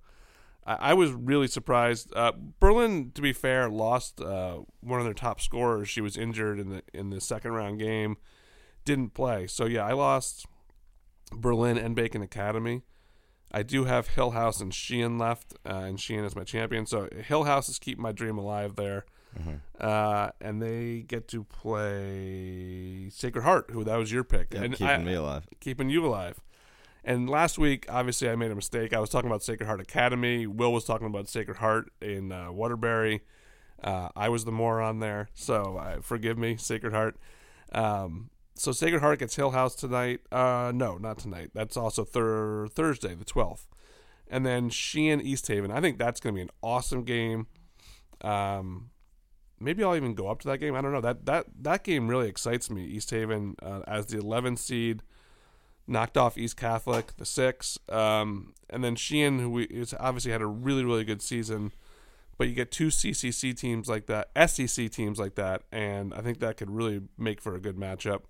I, 0.67 0.75
I 0.91 0.95
was 0.95 1.13
really 1.13 1.49
surprised. 1.49 2.13
Uh, 2.15 2.33
Berlin, 2.59 3.13
to 3.15 3.23
be 3.23 3.33
fair, 3.33 3.69
lost 3.69 4.21
uh, 4.21 4.59
one 4.81 5.01
of 5.01 5.05
their 5.05 5.15
top 5.15 5.41
scorers. 5.41 5.89
She 5.89 6.01
was 6.01 6.17
injured 6.17 6.59
in 6.59 6.71
the 6.71 6.83
in 6.93 7.11
the 7.11 7.21
second 7.21 7.53
round 7.53 7.79
game, 7.79 8.17
didn't 8.85 9.15
play. 9.15 9.47
So 9.47 9.67
yeah, 9.67 9.85
I 9.85 9.93
lost 9.93 10.47
Berlin 11.33 11.79
and 11.79 11.95
Bacon 11.95 12.23
Academy. 12.23 12.83
I 13.53 13.63
do 13.65 13.85
have 13.85 14.09
Hill 14.09 14.31
House 14.31 14.61
and 14.61 14.73
Sheehan 14.73 15.19
left, 15.19 15.55
uh, 15.67 15.71
and 15.71 16.01
Sheehan 16.01 16.25
is 16.25 16.37
my 16.37 16.45
champion. 16.45 16.87
So 16.87 17.09
Hill 17.27 17.45
House 17.45 17.69
is 17.69 17.79
keeping 17.79 18.03
my 18.03 18.13
dream 18.13 18.39
alive 18.39 18.77
there. 18.77 19.07
Mm-hmm. 19.39 19.55
Uh, 19.81 20.31
and 20.41 20.61
they 20.61 21.05
get 21.07 21.29
to 21.29 21.45
play 21.45 23.09
Sacred 23.11 23.43
Heart, 23.43 23.71
who 23.71 23.85
that 23.85 23.97
was 23.97 24.11
your 24.11 24.25
pick, 24.25 24.55
and 24.55 24.73
keeping 24.73 24.87
I, 24.87 24.99
me 24.99 25.15
alive, 25.15 25.47
keeping 25.61 25.89
you 25.89 26.05
alive. 26.05 26.41
And 27.05 27.29
last 27.31 27.59
week, 27.59 27.87
obviously, 27.89 28.29
I 28.29 28.37
made 28.37 28.51
a 28.51 28.55
mistake. 28.55 28.93
I 28.93 29.01
was 29.01 29.11
talking 29.11 29.31
about 29.31 29.43
Sacred 29.43 29.67
Heart 29.67 29.81
Academy. 29.81 30.47
Will 30.47 30.73
was 30.73 30.85
talking 30.85 31.07
about 31.07 31.29
Sacred 31.29 31.59
Heart 31.59 31.91
in 32.01 32.33
uh, 32.33 32.53
Waterbury. 32.53 33.23
Uh, 33.83 34.11
I 34.15 34.29
was 34.29 34.45
the 34.45 34.53
moron 34.53 35.01
there, 35.01 35.29
so 35.33 35.79
uh, 35.79 36.01
forgive 36.03 36.37
me, 36.37 36.57
Sacred 36.57 36.93
Heart. 36.93 37.17
Um, 37.73 38.29
so 38.55 38.73
Sacred 38.73 39.01
Heart 39.01 39.21
gets 39.21 39.37
Hill 39.37 39.53
House 39.53 39.75
tonight. 39.75 40.21
Uh, 40.31 40.71
no, 40.75 40.99
not 40.99 41.19
tonight. 41.19 41.51
That's 41.55 41.79
also 41.79 42.05
thir- 42.05 42.69
Thursday, 42.69 43.15
the 43.15 43.25
twelfth. 43.25 43.67
And 44.29 44.45
then 44.45 44.69
Sheehan 44.69 45.21
East 45.21 45.49
Haven. 45.49 45.71
I 45.71 45.81
think 45.81 45.99
that's 45.99 46.21
going 46.21 46.35
to 46.35 46.39
be 46.39 46.43
an 46.43 46.51
awesome 46.63 47.05
game. 47.05 47.47
Um, 48.21 48.91
maybe 49.59 49.83
I'll 49.83 49.97
even 49.97 50.15
go 50.15 50.29
up 50.29 50.41
to 50.41 50.49
that 50.49 50.59
game. 50.59 50.75
I 50.75 50.83
don't 50.83 50.93
know. 50.93 51.01
That 51.01 51.25
that 51.27 51.47
that 51.61 51.85
game 51.85 52.09
really 52.09 52.29
excites 52.29 52.71
me. 52.71 52.85
East 52.85 53.11
Haven 53.11 53.57
uh, 53.63 53.81
as 53.87 54.07
the 54.07 54.19
11th 54.19 54.59
seed, 54.59 55.03
knocked 55.87 56.17
off 56.17 56.39
East 56.39 56.57
Catholic, 56.57 57.17
the 57.17 57.27
six, 57.27 57.79
um, 57.89 58.55
and 58.69 58.85
then 58.85 58.97
Sheehan, 58.97 59.39
who 59.39 59.51
we, 59.51 59.69
has 59.75 59.95
obviously 59.99 60.33
had 60.33 60.43
a 60.43 60.47
really 60.47 60.85
really 60.85 61.05
good 61.05 61.23
season. 61.23 61.73
But 62.39 62.49
you 62.49 62.55
get 62.55 62.71
two 62.71 62.89
CCC 62.89 63.55
teams 63.55 63.87
like 63.87 64.07
that, 64.07 64.31
SEC 64.49 64.91
teams 64.91 65.19
like 65.19 65.35
that, 65.35 65.63
and 65.71 66.15
I 66.15 66.23
think 66.23 66.41
that 66.41 66.57
could 66.57 66.71
really 66.71 67.03
make 67.19 67.39
for 67.41 67.55
a 67.55 67.61
good 67.61 67.77
matchup. 67.77 68.23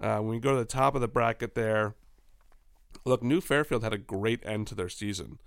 Uh, 0.00 0.18
when 0.18 0.34
you 0.34 0.40
go 0.40 0.52
to 0.52 0.58
the 0.58 0.64
top 0.64 0.94
of 0.94 1.00
the 1.00 1.08
bracket 1.08 1.56
there, 1.56 1.96
look, 3.04 3.22
New 3.22 3.40
Fairfield 3.40 3.82
had 3.82 3.92
a 3.92 3.98
great 3.98 4.44
end 4.46 4.68
to 4.68 4.76
their 4.76 4.88
season. 4.88 5.40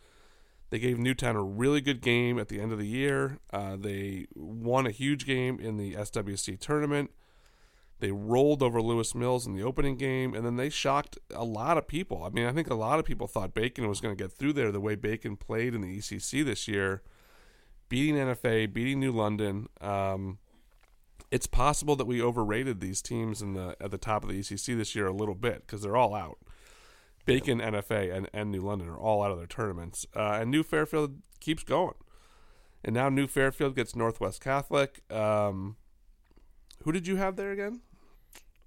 They 0.69 0.79
gave 0.79 0.97
Newtown 0.97 1.35
a 1.35 1.43
really 1.43 1.81
good 1.81 2.01
game 2.01 2.39
at 2.39 2.47
the 2.47 2.59
end 2.59 2.71
of 2.71 2.79
the 2.79 2.87
year. 2.87 3.39
Uh, 3.53 3.75
they 3.77 4.25
won 4.35 4.87
a 4.87 4.91
huge 4.91 5.25
game 5.25 5.59
in 5.59 5.77
the 5.77 5.93
SWC 5.93 6.59
tournament. 6.59 7.11
They 7.99 8.11
rolled 8.11 8.61
over 8.61 8.81
Lewis 8.81 9.15
Mills 9.15 9.47
in 9.47 9.53
the 9.53 9.63
opening 9.63 9.95
game, 9.95 10.33
and 10.33 10.45
then 10.45 10.57
they 10.57 10.69
shocked 10.69 11.17
a 11.33 11.45
lot 11.45 11.77
of 11.77 11.87
people. 11.87 12.23
I 12.23 12.29
mean, 12.29 12.45
I 12.45 12.51
think 12.51 12.69
a 12.69 12.75
lot 12.75 12.99
of 12.99 13.05
people 13.05 13.27
thought 13.27 13.53
Bacon 13.53 13.87
was 13.87 14.01
going 14.01 14.15
to 14.15 14.21
get 14.21 14.33
through 14.33 14.53
there 14.53 14.71
the 14.71 14.81
way 14.81 14.95
Bacon 14.95 15.37
played 15.37 15.73
in 15.73 15.81
the 15.81 15.97
ECC 15.97 16.43
this 16.43 16.67
year, 16.67 17.03
beating 17.87 18.15
NFA, 18.15 18.73
beating 18.73 18.99
New 18.99 19.13
London. 19.13 19.67
Um, 19.79 20.39
it's 21.31 21.47
possible 21.47 21.95
that 21.95 22.05
we 22.05 22.21
overrated 22.21 22.81
these 22.81 23.01
teams 23.01 23.41
in 23.41 23.53
the 23.53 23.75
at 23.79 23.91
the 23.91 23.97
top 23.97 24.23
of 24.23 24.29
the 24.29 24.39
ECC 24.39 24.77
this 24.77 24.93
year 24.93 25.07
a 25.07 25.13
little 25.13 25.35
bit 25.35 25.61
because 25.65 25.81
they're 25.81 25.95
all 25.95 26.13
out. 26.13 26.37
Bacon, 27.25 27.59
NFA, 27.59 28.15
and, 28.15 28.29
and 28.33 28.51
New 28.51 28.61
London 28.61 28.87
are 28.87 28.97
all 28.97 29.23
out 29.23 29.31
of 29.31 29.37
their 29.37 29.47
tournaments. 29.47 30.05
Uh, 30.15 30.37
and 30.41 30.51
New 30.51 30.63
Fairfield 30.63 31.21
keeps 31.39 31.63
going. 31.63 31.95
And 32.83 32.93
now 32.93 33.09
New 33.09 33.25
Fairfield 33.25 33.75
gets 33.75 33.95
Northwest 33.95 34.41
Catholic. 34.41 35.01
Um, 35.11 35.77
who 36.85 36.91
did 36.91 37.07
you 37.07 37.15
have 37.15 37.35
there 37.35 37.51
again? 37.51 37.81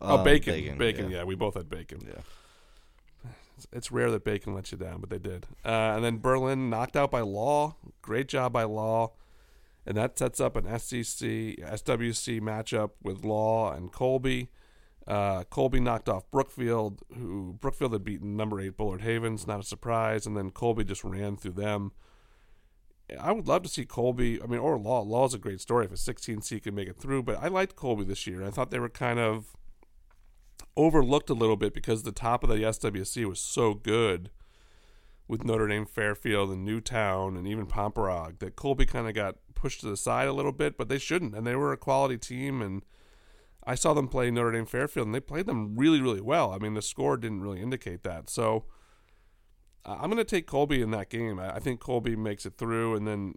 oh, 0.00 0.18
um, 0.18 0.24
Bacon. 0.24 0.52
Bacon, 0.52 0.78
Bacon 0.78 1.10
yeah. 1.10 1.18
yeah. 1.18 1.24
we 1.24 1.36
both 1.36 1.54
had 1.54 1.70
Bacon. 1.70 2.00
Yeah. 2.06 3.30
It's, 3.56 3.66
it's 3.72 3.92
rare 3.92 4.10
that 4.10 4.24
Bacon 4.24 4.54
lets 4.54 4.72
you 4.72 4.78
down, 4.78 5.00
but 5.00 5.08
they 5.08 5.18
did. 5.18 5.46
Uh, 5.64 5.94
and 5.94 6.04
then 6.04 6.18
Berlin 6.18 6.68
knocked 6.68 6.96
out 6.96 7.12
by 7.12 7.20
Law. 7.20 7.76
Great 8.02 8.28
job 8.28 8.52
by 8.52 8.64
Law. 8.64 9.12
And 9.86 9.96
that 9.96 10.18
sets 10.18 10.40
up 10.40 10.56
an 10.56 10.64
SEC, 10.78 11.28
SWC 11.28 12.40
matchup 12.40 12.90
with 13.02 13.24
Law 13.24 13.72
and 13.72 13.92
Colby. 13.92 14.50
Uh, 15.06 15.44
Colby 15.44 15.80
knocked 15.80 16.08
off 16.08 16.30
Brookfield, 16.30 17.02
who 17.16 17.56
Brookfield 17.60 17.92
had 17.92 18.04
beaten 18.04 18.36
number 18.36 18.60
eight 18.60 18.76
Bullard 18.76 19.00
Havens, 19.00 19.46
not 19.46 19.60
a 19.60 19.62
surprise, 19.62 20.26
and 20.26 20.36
then 20.36 20.50
Colby 20.50 20.84
just 20.84 21.04
ran 21.04 21.36
through 21.36 21.52
them. 21.52 21.92
I 23.18 23.32
would 23.32 23.48
love 23.48 23.62
to 23.62 23.68
see 23.68 23.84
Colby. 23.84 24.42
I 24.42 24.46
mean, 24.46 24.60
or 24.60 24.78
Law. 24.78 25.00
Law 25.00 25.26
is 25.26 25.34
a 25.34 25.38
great 25.38 25.60
story 25.60 25.86
if 25.86 25.92
a 25.92 25.96
16 25.96 26.42
seed 26.42 26.64
can 26.64 26.74
make 26.74 26.88
it 26.88 26.98
through, 26.98 27.22
but 27.22 27.42
I 27.42 27.48
liked 27.48 27.76
Colby 27.76 28.04
this 28.04 28.26
year. 28.26 28.44
I 28.44 28.50
thought 28.50 28.70
they 28.70 28.78
were 28.78 28.88
kind 28.88 29.18
of 29.18 29.56
overlooked 30.76 31.30
a 31.30 31.34
little 31.34 31.56
bit 31.56 31.74
because 31.74 32.02
the 32.02 32.12
top 32.12 32.44
of 32.44 32.50
the 32.50 32.56
SWC 32.56 33.24
was 33.24 33.40
so 33.40 33.74
good 33.74 34.30
with 35.26 35.44
Notre 35.44 35.68
Dame, 35.68 35.86
Fairfield, 35.86 36.50
and 36.50 36.64
Newtown, 36.64 37.36
and 37.36 37.46
even 37.46 37.66
Pomperaug 37.66 38.38
that 38.38 38.56
Colby 38.56 38.86
kind 38.86 39.08
of 39.08 39.14
got 39.14 39.36
pushed 39.54 39.80
to 39.80 39.88
the 39.88 39.96
side 39.96 40.28
a 40.28 40.32
little 40.32 40.52
bit, 40.52 40.78
but 40.78 40.88
they 40.88 40.98
shouldn't. 40.98 41.34
And 41.34 41.46
they 41.46 41.56
were 41.56 41.72
a 41.72 41.76
quality 41.76 42.16
team, 42.16 42.62
and 42.62 42.82
I 43.64 43.74
saw 43.74 43.92
them 43.92 44.08
play 44.08 44.30
Notre 44.30 44.52
Dame 44.52 44.66
Fairfield, 44.66 45.06
and 45.06 45.14
they 45.14 45.20
played 45.20 45.46
them 45.46 45.76
really, 45.76 46.00
really 46.00 46.20
well. 46.20 46.52
I 46.52 46.58
mean, 46.58 46.74
the 46.74 46.82
score 46.82 47.16
didn't 47.16 47.42
really 47.42 47.60
indicate 47.60 48.02
that. 48.04 48.30
So 48.30 48.64
uh, 49.88 49.94
I'm 49.94 50.10
going 50.10 50.18
to 50.18 50.24
take 50.24 50.46
Colby 50.46 50.82
in 50.82 50.90
that 50.90 51.08
game. 51.08 51.38
I, 51.38 51.56
I, 51.56 51.58
think 51.60 51.80
Colby 51.80 52.14
makes 52.14 52.44
it 52.44 52.58
through, 52.58 52.94
and 52.94 53.06
then 53.08 53.34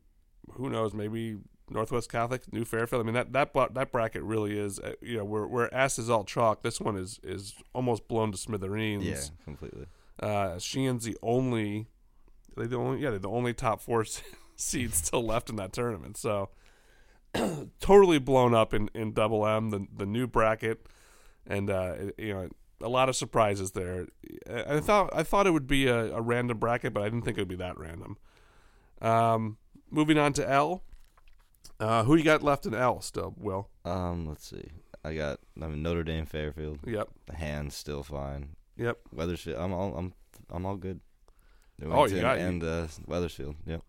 who 0.53 0.69
knows? 0.69 0.93
Maybe 0.93 1.37
Northwest 1.69 2.11
Catholic, 2.11 2.51
New 2.51 2.65
Fairfield. 2.65 3.01
I 3.01 3.05
mean, 3.05 3.13
that 3.13 3.31
that 3.33 3.73
that 3.73 3.91
bracket 3.91 4.21
really 4.23 4.59
is. 4.59 4.79
Uh, 4.79 4.93
you 5.01 5.17
know, 5.17 5.25
where 5.25 5.47
where 5.47 5.73
S 5.73 5.97
is 5.97 6.09
all 6.09 6.25
chalk. 6.25 6.61
This 6.61 6.81
one 6.81 6.97
is 6.97 7.19
is 7.23 7.55
almost 7.73 8.07
blown 8.07 8.31
to 8.33 8.37
smithereens. 8.37 9.05
Yeah, 9.05 9.21
completely. 9.45 9.85
Uh, 10.19 10.59
Sheehan's 10.59 11.05
the 11.05 11.17
only, 11.23 11.87
they 12.55 12.67
the 12.67 12.75
only, 12.75 13.01
yeah, 13.01 13.09
they're 13.11 13.19
the 13.19 13.29
only 13.29 13.53
top 13.53 13.81
four 13.81 14.05
seeds 14.55 14.97
still 14.97 15.23
left 15.23 15.49
in 15.49 15.55
that 15.55 15.71
tournament. 15.71 16.17
So 16.17 16.49
totally 17.79 18.19
blown 18.19 18.53
up 18.53 18.73
in, 18.73 18.89
in 18.93 19.13
Double 19.13 19.47
M, 19.47 19.69
the 19.69 19.87
the 19.95 20.05
new 20.05 20.27
bracket, 20.27 20.85
and 21.47 21.69
uh, 21.69 21.95
you 22.17 22.33
know 22.33 22.49
a 22.81 22.89
lot 22.89 23.09
of 23.09 23.15
surprises 23.15 23.71
there. 23.71 24.07
I 24.49 24.79
thought 24.79 25.09
I 25.13 25.23
thought 25.23 25.47
it 25.47 25.51
would 25.51 25.67
be 25.67 25.87
a, 25.87 26.15
a 26.15 26.21
random 26.21 26.57
bracket, 26.57 26.93
but 26.93 27.01
I 27.01 27.05
didn't 27.05 27.23
think 27.23 27.37
it 27.37 27.41
would 27.41 27.47
be 27.47 27.55
that 27.55 27.77
random. 27.77 28.17
Um, 29.01 29.57
moving 29.89 30.17
on 30.17 30.33
to 30.33 30.49
L. 30.49 30.83
Uh, 31.79 32.03
who 32.03 32.15
you 32.15 32.23
got 32.23 32.43
left 32.43 32.65
in 32.65 32.75
L 32.75 33.01
still? 33.01 33.33
Will. 33.37 33.69
Um, 33.85 34.27
let's 34.27 34.47
see. 34.47 34.69
I 35.03 35.15
got 35.15 35.39
I 35.61 35.67
mean 35.67 35.81
Notre 35.81 36.03
Dame 36.03 36.25
Fairfield. 36.25 36.79
Yep. 36.85 37.09
The 37.25 37.35
hands 37.35 37.75
still 37.75 38.03
fine. 38.03 38.55
Yep. 38.77 38.99
Wethersfield. 39.11 39.57
I'm 39.59 39.73
all 39.73 39.95
I'm 39.95 40.13
I'm 40.49 40.65
all 40.65 40.75
good. 40.77 40.99
Oh, 41.83 42.05
you 42.05 42.21
got- 42.21 42.37
and 42.37 42.63
uh, 42.63 42.87
Wethersfield. 43.07 43.55
Yep. 43.65 43.81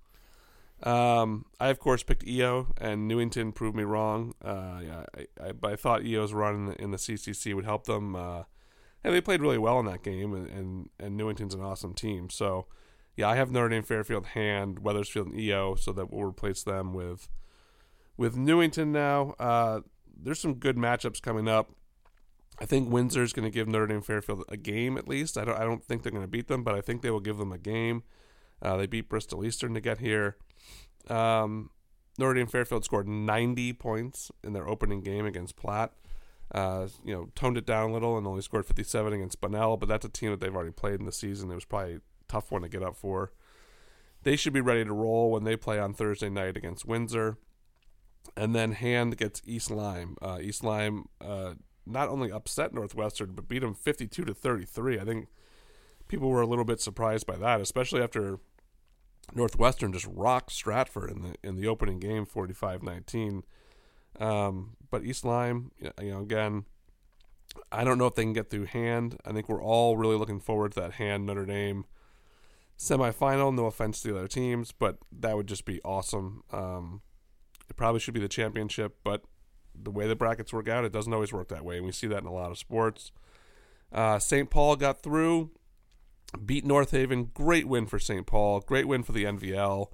Um, 0.82 1.44
I 1.60 1.68
of 1.68 1.78
course 1.78 2.02
picked 2.02 2.26
EO, 2.26 2.68
and 2.78 3.06
Newington 3.06 3.52
proved 3.52 3.76
me 3.76 3.84
wrong. 3.84 4.34
Uh, 4.44 4.80
yeah, 4.84 5.04
I, 5.16 5.48
I, 5.48 5.52
but 5.52 5.72
I 5.72 5.76
thought 5.76 6.04
EO's 6.04 6.32
run 6.32 6.54
in 6.54 6.66
the, 6.66 6.82
in 6.82 6.90
the 6.90 6.96
CCC 6.96 7.54
would 7.54 7.64
help 7.64 7.84
them. 7.84 8.16
Uh, 8.16 8.42
and 9.04 9.14
they 9.14 9.20
played 9.20 9.40
really 9.40 9.58
well 9.58 9.80
in 9.80 9.86
that 9.86 10.02
game, 10.02 10.34
and, 10.34 10.48
and, 10.48 10.90
and 10.98 11.16
Newington's 11.16 11.54
an 11.54 11.62
awesome 11.62 11.94
team. 11.94 12.30
So, 12.30 12.66
yeah, 13.16 13.28
I 13.28 13.36
have 13.36 13.50
Notre 13.50 13.68
Dame, 13.68 13.82
Fairfield, 13.82 14.26
Hand, 14.26 14.80
Wethersfield, 14.80 15.28
and 15.28 15.38
EO, 15.38 15.74
so 15.74 15.92
that 15.92 16.12
we'll 16.12 16.24
replace 16.24 16.62
them 16.62 16.94
with 16.94 17.28
with 18.16 18.36
Newington 18.36 18.92
now. 18.92 19.34
Uh, 19.38 19.80
there's 20.14 20.38
some 20.40 20.54
good 20.54 20.76
matchups 20.76 21.20
coming 21.20 21.48
up. 21.48 21.72
I 22.60 22.66
think 22.66 22.90
Windsor's 22.90 23.32
going 23.32 23.44
to 23.44 23.50
give 23.50 23.66
Notre 23.66 23.86
Dame 23.86 24.02
Fairfield 24.02 24.44
a 24.48 24.56
game 24.56 24.96
at 24.96 25.08
least. 25.08 25.36
I 25.36 25.44
don't 25.44 25.58
I 25.58 25.64
don't 25.64 25.84
think 25.84 26.02
they're 26.02 26.12
going 26.12 26.24
to 26.24 26.28
beat 26.30 26.48
them, 26.48 26.62
but 26.62 26.74
I 26.74 26.80
think 26.80 27.02
they 27.02 27.10
will 27.10 27.20
give 27.20 27.38
them 27.38 27.52
a 27.52 27.58
game. 27.58 28.04
Uh, 28.60 28.76
they 28.76 28.86
beat 28.86 29.08
Bristol 29.08 29.44
Eastern 29.44 29.74
to 29.74 29.80
get 29.80 29.98
here. 29.98 30.36
Um, 31.08 31.70
Notre 32.18 32.34
Dame 32.34 32.46
Fairfield 32.46 32.84
scored 32.84 33.08
90 33.08 33.72
points 33.72 34.30
in 34.44 34.52
their 34.52 34.68
opening 34.68 35.00
game 35.00 35.26
against 35.26 35.56
Platt. 35.56 35.92
Uh, 36.52 36.88
you 37.04 37.14
know, 37.14 37.28
toned 37.34 37.56
it 37.56 37.64
down 37.64 37.90
a 37.90 37.92
little 37.92 38.18
and 38.18 38.26
only 38.26 38.42
scored 38.42 38.66
57 38.66 39.12
against 39.12 39.40
Bunnell, 39.40 39.78
but 39.78 39.88
that's 39.88 40.04
a 40.04 40.10
team 40.10 40.30
that 40.30 40.40
they've 40.40 40.54
already 40.54 40.72
played 40.72 41.00
in 41.00 41.06
the 41.06 41.12
season. 41.12 41.50
It 41.50 41.54
was 41.54 41.64
probably 41.64 41.94
a 41.94 42.00
tough 42.28 42.50
one 42.50 42.62
to 42.62 42.68
get 42.68 42.82
up 42.82 42.94
for. 42.94 43.32
They 44.22 44.36
should 44.36 44.52
be 44.52 44.60
ready 44.60 44.84
to 44.84 44.92
roll 44.92 45.30
when 45.30 45.44
they 45.44 45.56
play 45.56 45.78
on 45.78 45.94
Thursday 45.94 46.28
night 46.28 46.56
against 46.56 46.84
Windsor. 46.84 47.38
And 48.36 48.54
then 48.54 48.72
Hand 48.72 49.16
gets 49.16 49.42
East 49.44 49.70
Lyme. 49.70 50.16
Uh, 50.22 50.38
East 50.40 50.62
Lyme 50.62 51.06
uh, 51.20 51.54
not 51.86 52.08
only 52.08 52.30
upset 52.30 52.72
Northwestern, 52.72 53.32
but 53.32 53.48
beat 53.48 53.60
them 53.60 53.74
52 53.74 54.24
to 54.24 54.34
33. 54.34 55.00
I 55.00 55.04
think 55.04 55.28
people 56.08 56.28
were 56.28 56.42
a 56.42 56.46
little 56.46 56.64
bit 56.64 56.80
surprised 56.80 57.26
by 57.26 57.36
that, 57.36 57.60
especially 57.60 58.02
after 58.02 58.38
Northwestern 59.34 59.92
just 59.92 60.06
rocked 60.06 60.52
Stratford 60.52 61.10
in 61.10 61.22
the 61.22 61.34
in 61.42 61.56
the 61.56 61.66
opening 61.66 61.98
game, 61.98 62.26
45-19. 62.26 63.42
Um, 64.18 64.76
but 64.90 65.04
East 65.04 65.24
Lyme, 65.24 65.70
you 65.78 66.10
know, 66.10 66.20
again, 66.20 66.64
I 67.70 67.84
don't 67.84 67.98
know 67.98 68.06
if 68.06 68.14
they 68.14 68.22
can 68.22 68.32
get 68.32 68.50
through 68.50 68.66
Hand. 68.66 69.18
I 69.24 69.32
think 69.32 69.48
we're 69.48 69.62
all 69.62 69.96
really 69.96 70.16
looking 70.16 70.40
forward 70.40 70.72
to 70.72 70.80
that 70.80 70.92
Hand 70.92 71.26
Notre 71.26 71.46
Dame 71.46 71.84
semifinal. 72.78 73.54
No 73.54 73.66
offense 73.66 74.02
to 74.02 74.08
the 74.08 74.18
other 74.18 74.28
teams, 74.28 74.72
but 74.72 74.98
that 75.10 75.36
would 75.36 75.46
just 75.46 75.64
be 75.64 75.80
awesome. 75.82 76.42
Um, 76.52 77.02
it 77.68 77.76
probably 77.76 78.00
should 78.00 78.14
be 78.14 78.20
the 78.20 78.28
championship, 78.28 78.96
but 79.04 79.22
the 79.74 79.90
way 79.90 80.06
the 80.06 80.16
brackets 80.16 80.52
work 80.52 80.68
out, 80.68 80.84
it 80.84 80.92
doesn't 80.92 81.12
always 81.12 81.32
work 81.32 81.48
that 81.48 81.64
way, 81.64 81.76
and 81.76 81.86
we 81.86 81.92
see 81.92 82.06
that 82.06 82.20
in 82.20 82.26
a 82.26 82.32
lot 82.32 82.50
of 82.50 82.58
sports. 82.58 83.12
Uh, 83.90 84.18
St. 84.18 84.50
Paul 84.50 84.76
got 84.76 85.02
through, 85.02 85.50
beat 86.44 86.64
North 86.64 86.90
Haven. 86.90 87.30
Great 87.32 87.66
win 87.66 87.86
for 87.86 87.98
St. 87.98 88.26
Paul. 88.26 88.60
Great 88.60 88.88
win 88.88 89.02
for 89.02 89.12
the 89.12 89.24
NVL 89.24 89.88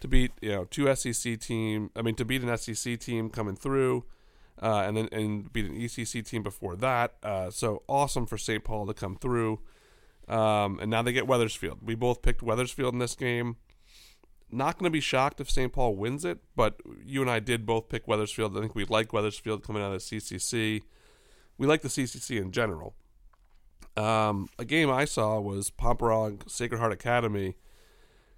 to 0.00 0.08
beat 0.08 0.32
you 0.40 0.50
know 0.50 0.64
two 0.64 0.92
SEC 0.94 1.38
team. 1.40 1.90
I 1.96 2.02
mean 2.02 2.14
to 2.16 2.24
beat 2.24 2.42
an 2.42 2.56
SEC 2.56 2.98
team 2.98 3.30
coming 3.30 3.56
through, 3.56 4.04
uh, 4.62 4.84
and 4.86 4.96
then 4.96 5.08
and 5.12 5.52
beat 5.52 5.66
an 5.66 5.76
ECC 5.76 6.26
team 6.26 6.42
before 6.42 6.76
that. 6.76 7.14
Uh, 7.22 7.50
so 7.50 7.82
awesome 7.88 8.26
for 8.26 8.38
St. 8.38 8.64
Paul 8.64 8.86
to 8.86 8.94
come 8.94 9.16
through. 9.16 9.60
Um, 10.28 10.78
and 10.80 10.90
now 10.90 11.02
they 11.02 11.12
get 11.12 11.26
Wethersfield. 11.26 11.80
We 11.82 11.94
both 11.94 12.22
picked 12.22 12.42
Wethersfield 12.42 12.94
in 12.94 12.98
this 12.98 13.14
game. 13.14 13.56
Not 14.50 14.78
going 14.78 14.84
to 14.84 14.90
be 14.90 15.00
shocked 15.00 15.40
if 15.40 15.50
St. 15.50 15.72
Paul 15.72 15.96
wins 15.96 16.24
it, 16.24 16.38
but 16.54 16.80
you 17.04 17.20
and 17.20 17.30
I 17.30 17.40
did 17.40 17.66
both 17.66 17.88
pick 17.88 18.06
Wethersfield. 18.06 18.56
I 18.56 18.60
think 18.60 18.74
we 18.74 18.84
like 18.84 19.12
Wethersfield 19.12 19.64
coming 19.64 19.82
out 19.82 19.92
of 19.92 20.08
the 20.08 20.20
CCC. 20.20 20.82
We 21.58 21.66
like 21.66 21.82
the 21.82 21.88
CCC 21.88 22.40
in 22.40 22.52
general. 22.52 22.94
Um, 23.96 24.48
a 24.58 24.64
game 24.64 24.90
I 24.90 25.04
saw 25.04 25.40
was 25.40 25.70
Pomperaug 25.70 26.48
Sacred 26.50 26.78
Heart 26.78 26.92
Academy. 26.92 27.56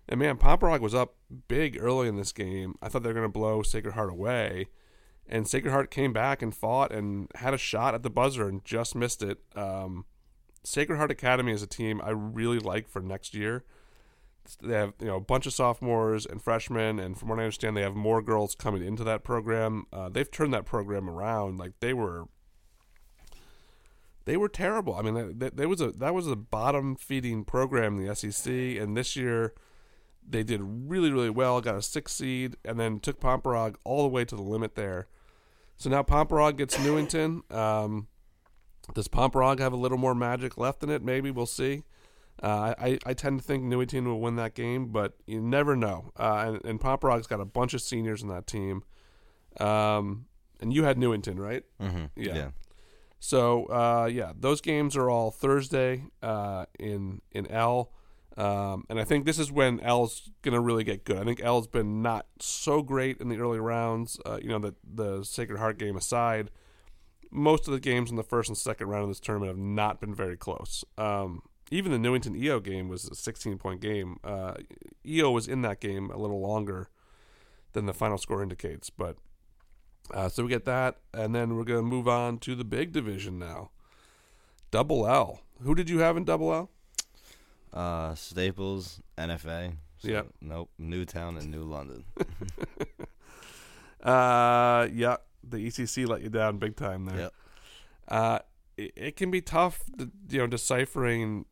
And 0.09 0.21
man, 0.21 0.37
Pomperaug 0.37 0.81
was 0.81 0.95
up 0.95 1.16
big 1.49 1.79
early 1.81 2.09
in 2.09 2.17
this 2.17 2.33
game. 2.33 2.77
I 2.83 2.89
thought 2.89 3.03
they 3.03 3.09
were 3.09 3.15
going 3.15 3.25
to 3.25 3.29
blow 3.29 3.63
Sacred 3.63 3.95
Heart 3.95 4.11
away. 4.11 4.69
And 5.29 5.49
Sacred 5.49 5.73
Heart 5.73 5.91
came 5.91 6.13
back 6.13 6.41
and 6.41 6.55
fought 6.55 6.93
and 6.93 7.29
had 7.37 7.53
a 7.53 7.59
shot 7.59 7.95
at 7.95 8.03
the 8.03 8.11
buzzer 8.11 8.49
and 8.49 8.65
just 8.65 8.95
missed 8.95 9.23
it. 9.23 9.39
Um, 9.57 10.05
Sacred 10.63 10.97
Heart 10.97 11.11
Academy 11.11 11.53
is 11.53 11.63
a 11.63 11.67
team 11.67 12.01
I 12.03 12.11
really 12.11 12.59
like 12.59 12.89
for 12.89 13.01
next 13.01 13.35
year. 13.35 13.65
They 14.63 14.75
have 14.75 14.95
you 15.01 15.07
know 15.07 15.17
a 15.17 15.21
bunch 15.21 15.47
of 15.47 15.53
sophomores 15.53 16.25
and 16.25 16.41
freshmen, 16.41 17.01
and 17.01 17.19
from 17.19 17.29
what 17.29 17.41
I 17.41 17.43
understand, 17.43 17.77
they 17.77 17.83
have 17.83 17.97
more 17.97 18.23
girls 18.23 18.55
coming 18.55 18.85
into 18.85 19.03
that 19.03 19.25
program. 19.25 19.87
Uh, 19.93 20.09
they've 20.09 20.31
turned 20.31 20.55
that 20.55 20.65
program 20.65 21.11
around. 21.11 21.59
Like 21.59 21.73
they 21.81 21.93
were 21.93 22.29
they 24.25 24.37
were 24.37 24.49
terrible. 24.49 24.95
I 24.95 25.03
mean, 25.03 25.39
that, 25.39 25.57
that 25.57 25.69
was 25.69 25.81
a 25.81 25.91
that 25.93 26.15
was 26.15 26.29
a 26.29 26.37
bottom 26.37 26.95
feeding 26.95 27.45
program 27.45 27.99
in 27.99 28.07
the 28.07 28.15
SEC, 28.15 28.53
and 28.53 28.97
this 28.97 29.17
year 29.17 29.55
they 30.29 30.43
did 30.43 30.61
really 30.63 31.11
really 31.11 31.31
well. 31.31 31.61
Got 31.61 31.77
a 31.77 31.83
six 31.83 32.13
seed, 32.13 32.57
and 32.65 32.79
then 32.79 33.01
took 33.01 33.21
Pomperaug 33.21 33.77
all 33.85 34.03
the 34.03 34.09
way 34.09 34.25
to 34.25 34.37
the 34.37 34.43
limit 34.43 34.75
there. 34.75 35.09
So 35.77 35.91
now 35.91 36.03
Pomperaug 36.03 36.57
gets 36.57 36.79
Newington. 36.79 37.43
Um, 37.51 38.09
does 38.95 39.09
Pomperaug 39.09 39.59
have 39.59 39.73
a 39.73 39.77
little 39.77 39.99
more 39.99 40.15
magic 40.15 40.57
left 40.57 40.83
in 40.83 40.91
it? 40.91 41.03
Maybe 41.03 41.31
we'll 41.31 41.47
see. 41.47 41.83
Uh, 42.43 42.75
I, 42.79 42.99
I 43.07 43.15
tend 43.15 43.41
to 43.41 43.45
think 43.45 43.65
Newington 43.65 44.07
will 44.07 44.21
win 44.21 44.37
that 44.37 44.55
game, 44.55 44.89
but 44.89 45.15
you 45.27 45.41
never 45.41 45.75
know. 45.75 46.13
Uh, 46.19 46.45
and, 46.47 46.65
and 46.65 46.81
Pomperaug's 46.81 47.27
got 47.27 47.41
a 47.41 47.47
bunch 47.47 47.73
of 47.73 47.81
seniors 47.81 48.23
in 48.23 48.29
that 48.29 48.47
team. 48.47 48.85
Um, 49.59 50.27
and 50.61 50.73
you 50.73 50.85
had 50.85 50.99
Newington, 50.99 51.41
right? 51.41 51.65
Mm-hmm. 51.81 52.05
Yeah. 52.15 52.35
yeah. 52.35 52.49
So 53.19 53.65
uh, 53.67 54.09
yeah, 54.13 54.33
those 54.39 54.61
games 54.61 54.97
are 54.97 55.09
all 55.09 55.31
Thursday 55.31 56.05
uh, 56.23 56.67
in 56.79 57.23
in 57.33 57.47
L, 57.47 57.91
um, 58.37 58.85
and 58.91 59.01
I 59.01 59.05
think 59.05 59.25
this 59.25 59.39
is 59.39 59.51
when 59.51 59.81
L's 59.81 60.31
gonna 60.43 60.61
really 60.61 60.85
get 60.85 61.05
good. 61.05 61.19
I 61.19 61.25
think 61.25 61.43
L's 61.43 61.67
been 61.67 62.03
not 62.03 62.27
so 62.39 62.83
great 62.83 63.21
in 63.21 63.29
the 63.29 63.39
early 63.39 63.59
rounds. 63.59 64.19
Uh, 64.27 64.39
you 64.43 64.49
know, 64.49 64.59
the 64.59 64.75
the 64.85 65.25
Sacred 65.25 65.59
Heart 65.59 65.79
game 65.79 65.97
aside, 65.97 66.51
most 67.31 67.67
of 67.67 67.73
the 67.73 67.81
games 67.81 68.11
in 68.11 68.17
the 68.17 68.23
first 68.23 68.49
and 68.49 68.59
second 68.59 68.89
round 68.89 69.05
of 69.05 69.11
this 69.11 69.21
tournament 69.21 69.51
have 69.51 69.59
not 69.59 70.01
been 70.01 70.15
very 70.15 70.37
close. 70.37 70.85
Um, 70.99 71.43
even 71.71 71.91
the 71.91 71.99
Newington 71.99 72.37
EO 72.37 72.61
game 72.61 72.89
was 72.89 73.07
a 73.07 73.15
16 73.15 73.59
point 73.59 73.81
game. 73.81 74.19
Uh, 74.23 74.55
EO 75.05 75.31
was 75.31 75.49
in 75.49 75.63
that 75.63 75.81
game 75.81 76.11
a 76.11 76.17
little 76.17 76.41
longer 76.41 76.89
than 77.73 77.87
the 77.87 77.95
final 77.95 78.19
score 78.19 78.43
indicates, 78.43 78.91
but 78.91 79.17
uh, 80.15 80.29
so 80.29 80.45
we 80.45 80.49
get 80.49 80.65
that, 80.65 80.99
and 81.13 81.35
then 81.35 81.57
we're 81.57 81.65
to 81.65 81.83
move 81.83 82.07
on 82.07 82.39
to 82.39 82.55
the 82.55 82.65
big 82.65 82.93
division 82.93 83.39
now. 83.39 83.71
Double 84.71 85.07
L. 85.07 85.41
Who 85.63 85.75
did 85.75 85.91
you 85.91 85.99
have 86.01 86.17
in 86.17 86.25
Double 86.25 86.53
L? 86.53 86.71
Uh, 87.77 88.15
Staples, 88.15 89.03
NFA. 89.19 89.75
So, 89.99 90.09
Yep. 90.09 90.27
Nope. 90.41 90.71
Newtown 90.79 91.37
and 91.37 91.51
New 91.51 91.63
London. 91.63 92.05
Uh, 94.03 94.87
yeah, 94.93 95.17
the 95.43 95.57
ECC 95.57 96.07
let 96.07 96.23
you 96.23 96.29
down 96.29 96.59
big 96.59 96.77
time 96.77 97.07
there. 97.07 97.19
Yep. 97.19 97.33
Uh, 98.07 98.39
it, 98.77 98.93
it 98.95 99.17
can 99.17 99.33
be 99.33 99.41
tough, 99.41 99.83
to, 99.99 100.09
you 100.31 100.39
know, 100.39 100.47
deciphering 100.47 101.45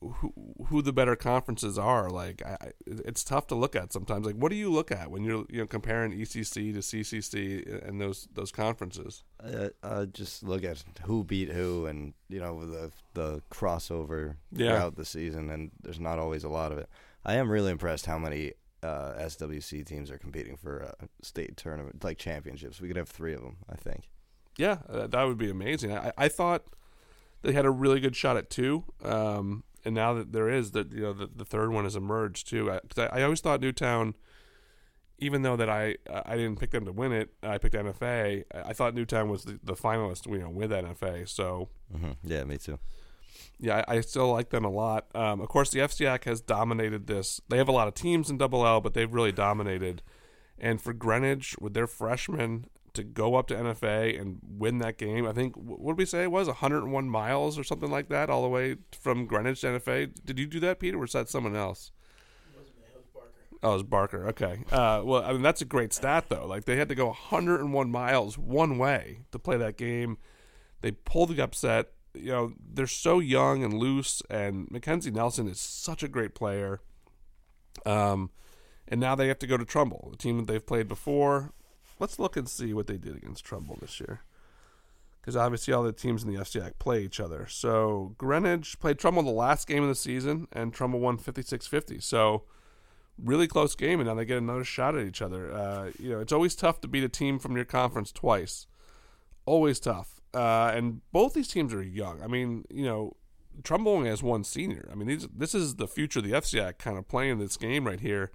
who 0.00 0.32
who 0.68 0.82
the 0.82 0.92
better 0.92 1.14
conferences 1.16 1.78
are. 1.78 2.08
Like, 2.10 2.42
I, 2.44 2.56
it's 2.86 3.22
tough 3.22 3.46
to 3.48 3.54
look 3.54 3.76
at 3.76 3.92
sometimes. 3.92 4.24
Like, 4.26 4.36
what 4.36 4.50
do 4.50 4.56
you 4.56 4.70
look 4.70 4.90
at 4.90 5.10
when 5.10 5.24
you're 5.24 5.44
you 5.50 5.60
know 5.60 5.66
comparing 5.66 6.12
ECC 6.12 6.72
to 6.72 6.78
CCC 6.80 7.86
and 7.86 8.00
those 8.00 8.28
those 8.32 8.50
conferences? 8.52 9.24
uh, 9.44 9.68
uh, 9.82 10.06
just 10.06 10.42
look 10.42 10.64
at 10.64 10.82
who 11.02 11.24
beat 11.24 11.50
who, 11.50 11.86
and 11.86 12.14
you 12.28 12.40
know 12.40 12.64
the 12.64 12.90
the 13.14 13.42
crossover 13.50 14.36
Yeah. 14.52 14.70
throughout 14.70 14.96
the 14.96 15.04
season, 15.04 15.50
and 15.50 15.70
there's 15.82 16.00
not 16.00 16.18
always 16.18 16.44
a 16.44 16.48
lot 16.48 16.72
of 16.72 16.78
it. 16.78 16.88
I 17.24 17.34
am 17.34 17.50
really 17.50 17.70
impressed 17.70 18.06
how 18.06 18.18
many 18.18 18.52
uh, 18.82 19.12
SWC 19.18 19.84
teams 19.84 20.10
are 20.10 20.16
competing 20.18 20.56
for 20.56 20.94
state 21.22 21.56
tournament 21.58 22.02
like 22.02 22.16
championships. 22.16 22.80
We 22.80 22.88
could 22.88 22.96
have 22.96 23.10
three 23.10 23.34
of 23.34 23.42
them, 23.42 23.58
I 23.68 23.76
think. 23.76 24.08
Yeah, 24.56 24.78
uh, 24.88 25.06
that 25.08 25.24
would 25.24 25.36
be 25.38 25.50
amazing. 25.50 25.92
I, 25.94 26.12
I 26.16 26.28
thought 26.28 26.64
they 27.42 27.52
had 27.52 27.66
a 27.66 27.70
really 27.70 28.00
good 28.00 28.16
shot 28.16 28.36
at 28.38 28.48
two, 28.50 28.84
um, 29.04 29.64
and 29.84 29.94
now 29.94 30.14
that 30.14 30.32
there 30.32 30.48
is 30.48 30.72
that 30.72 30.92
you 30.92 31.02
know 31.02 31.12
the, 31.12 31.28
the 31.34 31.44
third 31.44 31.70
one 31.72 31.84
has 31.84 31.96
emerged 31.96 32.48
too. 32.48 32.70
I, 32.70 32.80
I, 32.96 33.06
I 33.06 33.22
always 33.22 33.40
thought 33.40 33.60
Newtown, 33.60 34.14
even 35.18 35.42
though 35.42 35.56
that 35.56 35.68
I 35.68 35.96
I 36.08 36.36
didn't 36.36 36.58
pick 36.58 36.70
them 36.70 36.84
to 36.84 36.92
win 36.92 37.12
it, 37.12 37.30
I 37.42 37.58
picked 37.58 37.74
NFA. 37.74 38.44
I 38.54 38.60
I 38.70 38.72
thought 38.72 38.94
Newtown 38.94 39.28
was 39.28 39.44
the, 39.44 39.58
the 39.62 39.74
finalist, 39.74 40.26
you 40.30 40.38
know, 40.38 40.50
with 40.50 40.70
NFA. 40.70 41.28
So 41.28 41.68
hmm 41.94 42.12
Yeah, 42.24 42.44
me 42.44 42.58
too. 42.58 42.78
Yeah, 43.58 43.84
I, 43.86 43.96
I 43.96 44.00
still 44.00 44.30
like 44.32 44.50
them 44.50 44.64
a 44.64 44.70
lot. 44.70 45.06
Um, 45.14 45.40
of 45.40 45.48
course, 45.48 45.70
the 45.70 45.80
FCIAC 45.80 46.24
has 46.24 46.40
dominated 46.40 47.06
this. 47.06 47.40
They 47.48 47.58
have 47.58 47.68
a 47.68 47.72
lot 47.72 47.88
of 47.88 47.94
teams 47.94 48.30
in 48.30 48.38
Double 48.38 48.66
L, 48.66 48.80
but 48.80 48.94
they've 48.94 49.12
really 49.12 49.32
dominated. 49.32 50.02
And 50.58 50.80
for 50.80 50.92
Greenwich, 50.92 51.56
with 51.60 51.74
their 51.74 51.86
freshmen 51.86 52.66
to 52.94 53.02
go 53.02 53.34
up 53.34 53.46
to 53.48 53.54
NFA 53.54 54.20
and 54.20 54.38
win 54.42 54.78
that 54.78 54.98
game, 54.98 55.26
I 55.26 55.32
think 55.32 55.54
what 55.56 55.92
did 55.92 55.98
we 55.98 56.06
say 56.06 56.22
it 56.22 56.32
was 56.32 56.46
101 56.46 57.08
miles 57.08 57.58
or 57.58 57.64
something 57.64 57.90
like 57.90 58.08
that, 58.08 58.30
all 58.30 58.42
the 58.42 58.48
way 58.48 58.76
from 58.98 59.26
Greenwich 59.26 59.60
to 59.62 59.68
NFA. 59.68 60.12
Did 60.24 60.38
you 60.38 60.46
do 60.46 60.60
that, 60.60 60.80
Peter, 60.80 60.96
or 60.96 61.00
was 61.00 61.12
that 61.12 61.28
someone 61.28 61.56
else? 61.56 61.92
Oh, 63.62 63.72
it 63.72 63.74
was 63.74 63.82
Barker. 63.82 64.28
Okay. 64.28 64.64
Uh, 64.72 65.02
well, 65.04 65.22
I 65.22 65.32
mean 65.32 65.42
that's 65.42 65.60
a 65.60 65.66
great 65.66 65.92
stat 65.92 66.26
though. 66.28 66.46
Like 66.46 66.64
they 66.64 66.76
had 66.76 66.88
to 66.88 66.94
go 66.94 67.06
101 67.06 67.90
miles 67.90 68.38
one 68.38 68.78
way 68.78 69.20
to 69.32 69.38
play 69.38 69.56
that 69.58 69.76
game. 69.76 70.16
They 70.80 70.92
pulled 70.92 71.36
the 71.36 71.42
upset. 71.42 71.88
You 72.14 72.32
know 72.32 72.52
they're 72.58 72.86
so 72.86 73.18
young 73.18 73.62
and 73.62 73.74
loose, 73.74 74.22
and 74.30 74.70
Mackenzie 74.70 75.10
Nelson 75.10 75.46
is 75.46 75.60
such 75.60 76.02
a 76.02 76.08
great 76.08 76.34
player. 76.34 76.80
Um, 77.84 78.30
and 78.88 78.98
now 78.98 79.14
they 79.14 79.28
have 79.28 79.38
to 79.40 79.46
go 79.46 79.56
to 79.56 79.64
Trumbull, 79.64 80.10
a 80.14 80.16
team 80.16 80.38
that 80.38 80.46
they've 80.46 80.66
played 80.66 80.88
before. 80.88 81.52
Let's 82.00 82.18
look 82.18 82.36
and 82.36 82.48
see 82.48 82.74
what 82.74 82.86
they 82.86 82.96
did 82.96 83.16
against 83.16 83.44
Trumbull 83.44 83.78
this 83.80 84.00
year. 84.00 84.22
Because 85.20 85.36
obviously 85.36 85.74
all 85.74 85.82
the 85.82 85.92
teams 85.92 86.24
in 86.24 86.32
the 86.32 86.40
FCIAC 86.40 86.78
play 86.78 87.02
each 87.02 87.20
other. 87.20 87.46
So 87.46 88.14
Greenwich 88.16 88.80
played 88.80 88.98
Trumbull 88.98 89.22
the 89.22 89.30
last 89.30 89.68
game 89.68 89.82
of 89.82 89.88
the 89.90 89.94
season, 89.94 90.48
and 90.50 90.72
Trumbull 90.72 91.00
won 91.00 91.18
56-50. 91.18 92.02
So 92.02 92.44
really 93.22 93.46
close 93.46 93.74
game, 93.74 94.00
and 94.00 94.08
now 94.08 94.14
they 94.14 94.24
get 94.24 94.38
another 94.38 94.64
shot 94.64 94.96
at 94.96 95.06
each 95.06 95.20
other. 95.20 95.52
Uh, 95.52 95.90
you 95.98 96.10
know, 96.10 96.20
it's 96.20 96.32
always 96.32 96.54
tough 96.54 96.80
to 96.80 96.88
beat 96.88 97.04
a 97.04 97.08
team 97.08 97.38
from 97.38 97.54
your 97.54 97.66
conference 97.66 98.12
twice. 98.12 98.66
Always 99.44 99.78
tough. 99.78 100.20
Uh, 100.32 100.72
and 100.74 101.02
both 101.12 101.34
these 101.34 101.48
teams 101.48 101.74
are 101.74 101.82
young. 101.82 102.22
I 102.22 102.26
mean, 102.26 102.64
you 102.70 102.84
know, 102.84 103.16
Trumbull 103.62 103.94
only 103.94 104.08
has 104.08 104.22
one 104.22 104.44
senior. 104.44 104.88
I 104.90 104.94
mean, 104.94 105.08
these, 105.08 105.28
this 105.36 105.54
is 105.54 105.76
the 105.76 105.88
future 105.88 106.20
of 106.20 106.24
the 106.24 106.32
FCIAC 106.32 106.78
kind 106.78 106.96
of 106.96 107.08
playing 107.08 107.38
this 107.38 107.56
game 107.56 107.86
right 107.86 108.00
here. 108.00 108.30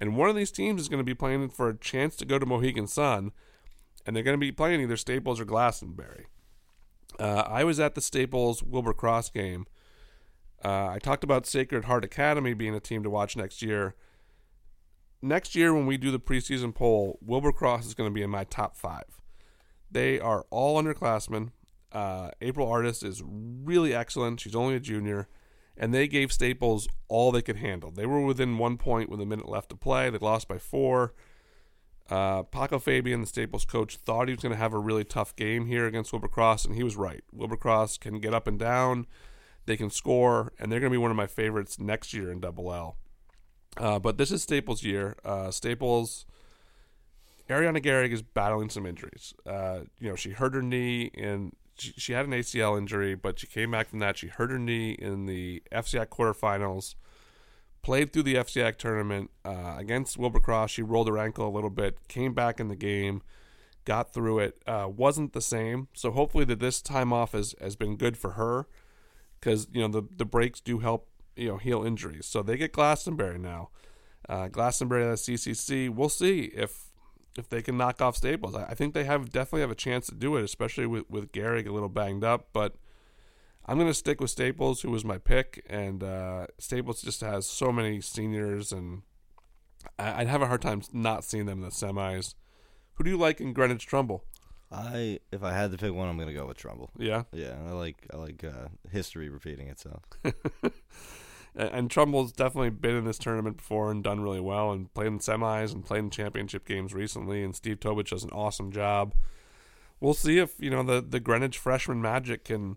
And 0.00 0.16
one 0.16 0.30
of 0.30 0.36
these 0.36 0.50
teams 0.50 0.80
is 0.80 0.88
going 0.88 0.98
to 0.98 1.04
be 1.04 1.14
playing 1.14 1.50
for 1.50 1.68
a 1.68 1.76
chance 1.76 2.16
to 2.16 2.24
go 2.24 2.38
to 2.38 2.46
Mohegan 2.46 2.86
Sun, 2.86 3.32
and 4.06 4.16
they're 4.16 4.22
going 4.22 4.36
to 4.36 4.38
be 4.38 4.50
playing 4.50 4.80
either 4.80 4.96
Staples 4.96 5.38
or 5.38 5.44
Glastonbury. 5.44 6.26
Uh, 7.18 7.44
I 7.46 7.64
was 7.64 7.78
at 7.78 7.94
the 7.94 8.00
Staples 8.00 8.62
Wilbur 8.62 8.94
Cross 8.94 9.30
game. 9.30 9.66
Uh, 10.64 10.88
I 10.88 10.98
talked 10.98 11.22
about 11.22 11.46
Sacred 11.46 11.84
Heart 11.84 12.04
Academy 12.04 12.54
being 12.54 12.74
a 12.74 12.80
team 12.80 13.02
to 13.02 13.10
watch 13.10 13.36
next 13.36 13.60
year 13.62 13.94
next 15.22 15.54
year 15.54 15.74
when 15.74 15.86
we 15.86 15.96
do 15.96 16.10
the 16.10 16.20
preseason 16.20 16.74
poll, 16.74 17.18
Wilbur 17.20 17.52
Cross 17.52 17.86
is 17.86 17.94
going 17.94 18.08
to 18.08 18.14
be 18.14 18.22
in 18.22 18.30
my 18.30 18.44
top 18.44 18.76
five. 18.76 19.20
They 19.90 20.20
are 20.20 20.46
all 20.50 20.82
underclassmen. 20.82 21.50
Uh, 21.92 22.30
April 22.40 22.70
Artist 22.70 23.02
is 23.02 23.22
really 23.26 23.94
excellent. 23.94 24.40
She's 24.40 24.54
only 24.54 24.76
a 24.76 24.80
junior, 24.80 25.28
and 25.80 25.94
they 25.94 26.06
gave 26.06 26.30
Staples 26.30 26.86
all 27.08 27.32
they 27.32 27.40
could 27.40 27.56
handle. 27.56 27.90
They 27.90 28.04
were 28.04 28.20
within 28.20 28.58
one 28.58 28.76
point 28.76 29.08
with 29.08 29.18
a 29.18 29.24
minute 29.24 29.48
left 29.48 29.70
to 29.70 29.76
play. 29.76 30.10
They 30.10 30.18
lost 30.18 30.46
by 30.46 30.58
four. 30.58 31.14
Uh, 32.10 32.42
Paco 32.42 32.78
Fabian, 32.78 33.22
the 33.22 33.26
Staples 33.26 33.64
coach, 33.64 33.96
thought 33.96 34.28
he 34.28 34.34
was 34.34 34.42
going 34.42 34.52
to 34.52 34.58
have 34.58 34.74
a 34.74 34.78
really 34.78 35.04
tough 35.04 35.34
game 35.36 35.66
here 35.66 35.86
against 35.86 36.12
Wilbur 36.12 36.28
Cross, 36.28 36.66
and 36.66 36.74
he 36.74 36.82
was 36.82 36.96
right. 36.96 37.24
Wilbur 37.32 37.56
Cross 37.56 37.96
can 37.96 38.20
get 38.20 38.34
up 38.34 38.46
and 38.46 38.58
down, 38.58 39.06
they 39.64 39.76
can 39.76 39.88
score, 39.88 40.52
and 40.58 40.70
they're 40.70 40.80
going 40.80 40.92
to 40.92 40.94
be 40.94 41.00
one 41.00 41.10
of 41.10 41.16
my 41.16 41.26
favorites 41.26 41.78
next 41.78 42.12
year 42.12 42.30
in 42.30 42.40
Double 42.40 42.72
L. 42.72 42.96
Uh, 43.78 43.98
but 43.98 44.18
this 44.18 44.30
is 44.30 44.42
Staples' 44.42 44.82
year. 44.82 45.16
Uh, 45.24 45.50
Staples, 45.50 46.26
Ariana 47.48 47.82
Garrig 47.82 48.12
is 48.12 48.22
battling 48.22 48.68
some 48.68 48.84
injuries. 48.84 49.32
Uh, 49.46 49.80
you 49.98 50.10
know, 50.10 50.16
she 50.16 50.30
hurt 50.30 50.52
her 50.52 50.62
knee 50.62 51.10
and 51.14 51.54
she, 51.80 52.12
had 52.12 52.26
an 52.26 52.32
ACL 52.32 52.78
injury, 52.78 53.14
but 53.14 53.38
she 53.38 53.46
came 53.46 53.70
back 53.70 53.88
from 53.88 53.98
that. 54.00 54.18
She 54.18 54.28
hurt 54.28 54.50
her 54.50 54.58
knee 54.58 54.92
in 54.92 55.26
the 55.26 55.62
FCIAC 55.72 56.08
quarterfinals. 56.08 56.94
Played 57.82 58.12
through 58.12 58.24
the 58.24 58.34
FCIAC 58.34 58.76
tournament 58.76 59.30
uh, 59.44 59.76
against 59.78 60.18
Wilbur 60.18 60.40
Cross. 60.40 60.72
She 60.72 60.82
rolled 60.82 61.08
her 61.08 61.16
ankle 61.16 61.48
a 61.48 61.50
little 61.50 61.70
bit, 61.70 62.08
came 62.08 62.34
back 62.34 62.60
in 62.60 62.68
the 62.68 62.76
game, 62.76 63.22
got 63.86 64.12
through 64.12 64.40
it. 64.40 64.62
Uh, 64.66 64.86
wasn't 64.94 65.32
the 65.32 65.40
same. 65.40 65.88
So 65.94 66.10
hopefully 66.10 66.44
that 66.44 66.60
this 66.60 66.82
time 66.82 67.10
off 67.12 67.32
has, 67.32 67.54
has 67.60 67.76
been 67.76 67.96
good 67.96 68.18
for 68.18 68.32
her 68.32 68.66
because 69.40 69.66
you 69.72 69.80
know 69.80 69.88
the 69.88 70.06
the 70.14 70.24
breaks 70.24 70.60
do 70.60 70.80
help 70.80 71.08
you 71.36 71.48
know 71.48 71.56
heal 71.56 71.82
injuries. 71.82 72.26
So 72.26 72.42
they 72.42 72.56
get 72.56 72.72
Glastonbury 72.72 73.38
now. 73.38 73.70
Uh, 74.28 74.48
Glastonbury 74.48 75.04
at 75.04 75.18
CCC. 75.18 75.88
We'll 75.88 76.08
see 76.08 76.52
if 76.54 76.89
if 77.38 77.48
they 77.48 77.62
can 77.62 77.76
knock 77.76 78.00
off 78.00 78.16
Staples. 78.16 78.54
I, 78.54 78.64
I, 78.64 78.74
think 78.74 78.94
they 78.94 79.04
have 79.04 79.30
definitely 79.30 79.60
have 79.62 79.70
a 79.70 79.76
chance 79.76 80.06
to 80.06 80.14
do 80.14 80.36
it, 80.36 80.44
especially 80.44 80.86
with 80.86 81.08
with 81.08 81.32
Garrig 81.32 81.66
a 81.66 81.72
little 81.72 81.88
banged 81.88 82.24
up. 82.24 82.48
But 82.52 82.74
I'm 83.66 83.76
going 83.76 83.88
to 83.88 83.94
stick 83.94 84.20
with 84.20 84.30
Staples, 84.30 84.82
who 84.82 84.90
was 84.90 85.04
my 85.04 85.18
pick, 85.18 85.64
and 85.68 86.02
uh, 86.02 86.46
Staples 86.58 87.02
just 87.02 87.20
has 87.20 87.46
so 87.46 87.70
many 87.70 88.00
seniors, 88.00 88.72
and 88.72 89.02
I, 89.98 90.18
would 90.18 90.28
have 90.28 90.42
a 90.42 90.46
hard 90.46 90.62
time 90.62 90.82
not 90.92 91.24
seeing 91.24 91.46
them 91.46 91.58
in 91.58 91.64
the 91.64 91.70
semis. 91.70 92.34
Who 92.94 93.04
do 93.04 93.10
you 93.10 93.16
like 93.16 93.40
in 93.40 93.52
Greenwich 93.52 93.86
Trumbull? 93.86 94.24
I 94.72 95.18
if 95.32 95.42
I 95.42 95.52
had 95.52 95.72
to 95.72 95.78
pick 95.78 95.92
one, 95.92 96.08
I'm 96.08 96.16
gonna 96.16 96.32
go 96.32 96.46
with 96.46 96.56
Trumbull. 96.56 96.90
Yeah, 96.96 97.24
yeah. 97.32 97.56
I 97.68 97.72
like 97.72 98.06
I 98.12 98.16
like 98.16 98.44
uh, 98.44 98.68
history 98.90 99.28
repeating 99.28 99.68
itself. 99.68 100.02
and 101.54 101.90
Trumbull's 101.90 102.32
definitely 102.32 102.70
been 102.70 102.96
in 102.96 103.04
this 103.04 103.18
tournament 103.18 103.56
before 103.56 103.90
and 103.90 104.02
done 104.02 104.20
really 104.20 104.40
well 104.40 104.70
and 104.70 104.92
played 104.94 105.08
in 105.08 105.18
semis 105.18 105.72
and 105.72 105.84
played 105.84 106.00
in 106.00 106.10
championship 106.10 106.66
games 106.66 106.94
recently. 106.94 107.42
And 107.42 107.54
Steve 107.54 107.80
Tobich 107.80 108.10
does 108.10 108.24
an 108.24 108.30
awesome 108.30 108.70
job. 108.70 109.14
We'll 110.00 110.14
see 110.14 110.38
if 110.38 110.54
you 110.58 110.70
know 110.70 110.82
the 110.82 111.00
the 111.00 111.20
Greenwich 111.20 111.58
freshman 111.58 112.00
magic 112.00 112.44
can 112.44 112.76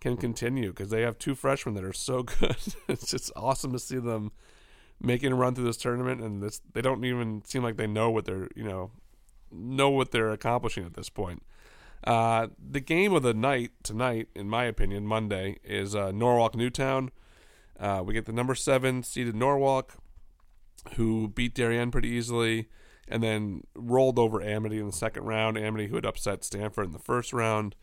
can 0.00 0.16
continue 0.16 0.70
because 0.70 0.90
they 0.90 1.02
have 1.02 1.18
two 1.18 1.34
freshmen 1.34 1.74
that 1.74 1.84
are 1.84 1.92
so 1.92 2.22
good. 2.40 2.56
it's 2.88 3.10
just 3.10 3.30
awesome 3.36 3.72
to 3.72 3.78
see 3.78 3.98
them 3.98 4.32
making 5.00 5.32
a 5.32 5.34
run 5.34 5.54
through 5.54 5.64
this 5.64 5.76
tournament, 5.76 6.20
and 6.20 6.42
this 6.42 6.60
they 6.72 6.80
don't 6.80 7.04
even 7.04 7.42
seem 7.44 7.62
like 7.62 7.76
they 7.76 7.86
know 7.86 8.10
what 8.10 8.24
they're 8.24 8.48
you 8.56 8.64
know 8.64 8.90
know 9.50 9.90
what 9.90 10.12
they're 10.12 10.32
accomplishing 10.32 10.84
at 10.84 10.94
this 10.94 11.10
point. 11.10 11.42
Uh, 12.04 12.48
the 12.58 12.80
game 12.80 13.12
of 13.12 13.22
the 13.22 13.34
night 13.34 13.70
tonight, 13.82 14.28
in 14.34 14.48
my 14.48 14.64
opinion, 14.64 15.06
Monday 15.06 15.58
is 15.62 15.94
uh, 15.94 16.10
Norwalk 16.10 16.56
Newtown. 16.56 17.10
Uh, 17.78 18.02
we 18.04 18.14
get 18.14 18.26
the 18.26 18.32
number 18.32 18.54
seven 18.54 19.02
seeded 19.02 19.34
Norwalk, 19.34 19.94
who 20.94 21.28
beat 21.28 21.54
Darien 21.54 21.90
pretty 21.90 22.08
easily, 22.08 22.68
and 23.08 23.22
then 23.22 23.62
rolled 23.74 24.18
over 24.18 24.42
Amity 24.42 24.78
in 24.78 24.86
the 24.86 24.92
second 24.92 25.24
round. 25.24 25.58
Amity, 25.58 25.88
who 25.88 25.96
had 25.96 26.06
upset 26.06 26.44
Stamford 26.44 26.86
in 26.86 26.92
the 26.92 26.98
first 26.98 27.32
round. 27.32 27.74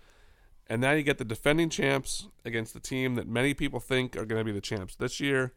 And 0.67 0.81
now 0.81 0.91
you 0.91 1.01
get 1.01 1.17
the 1.17 1.25
defending 1.25 1.69
champs 1.69 2.27
against 2.45 2.73
the 2.73 2.79
team 2.79 3.15
that 3.15 3.27
many 3.27 3.53
people 3.53 3.79
think 3.79 4.15
are 4.15 4.25
going 4.25 4.39
to 4.39 4.45
be 4.45 4.51
the 4.51 4.61
champs 4.61 4.95
this 4.95 5.19
year 5.19 5.53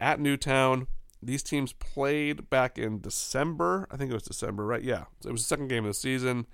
at 0.00 0.18
Newtown. 0.18 0.88
These 1.22 1.44
teams 1.44 1.72
played 1.72 2.50
back 2.50 2.76
in 2.76 3.00
December. 3.00 3.86
I 3.90 3.96
think 3.96 4.10
it 4.10 4.14
was 4.14 4.24
December, 4.24 4.66
right? 4.66 4.82
Yeah. 4.82 5.04
It 5.24 5.30
was 5.30 5.42
the 5.42 5.46
second 5.48 5.68
game 5.68 5.84
of 5.84 5.90
the 5.90 5.94
season. 5.94 6.46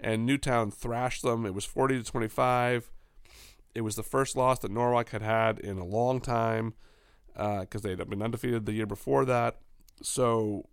And 0.00 0.24
Newtown 0.24 0.70
thrashed 0.70 1.22
them. 1.22 1.44
It 1.44 1.54
was 1.54 1.64
40 1.64 1.98
to 1.98 2.04
25. 2.04 2.90
It 3.74 3.82
was 3.82 3.96
the 3.96 4.02
first 4.02 4.36
loss 4.36 4.60
that 4.60 4.70
Norwalk 4.70 5.10
had 5.10 5.22
had 5.22 5.58
in 5.58 5.78
a 5.78 5.84
long 5.84 6.20
time 6.20 6.74
because 7.34 7.84
uh, 7.84 7.88
they'd 7.88 8.08
been 8.08 8.22
undefeated 8.22 8.66
the 8.66 8.72
year 8.72 8.86
before 8.86 9.24
that. 9.24 9.58
So, 10.02 10.68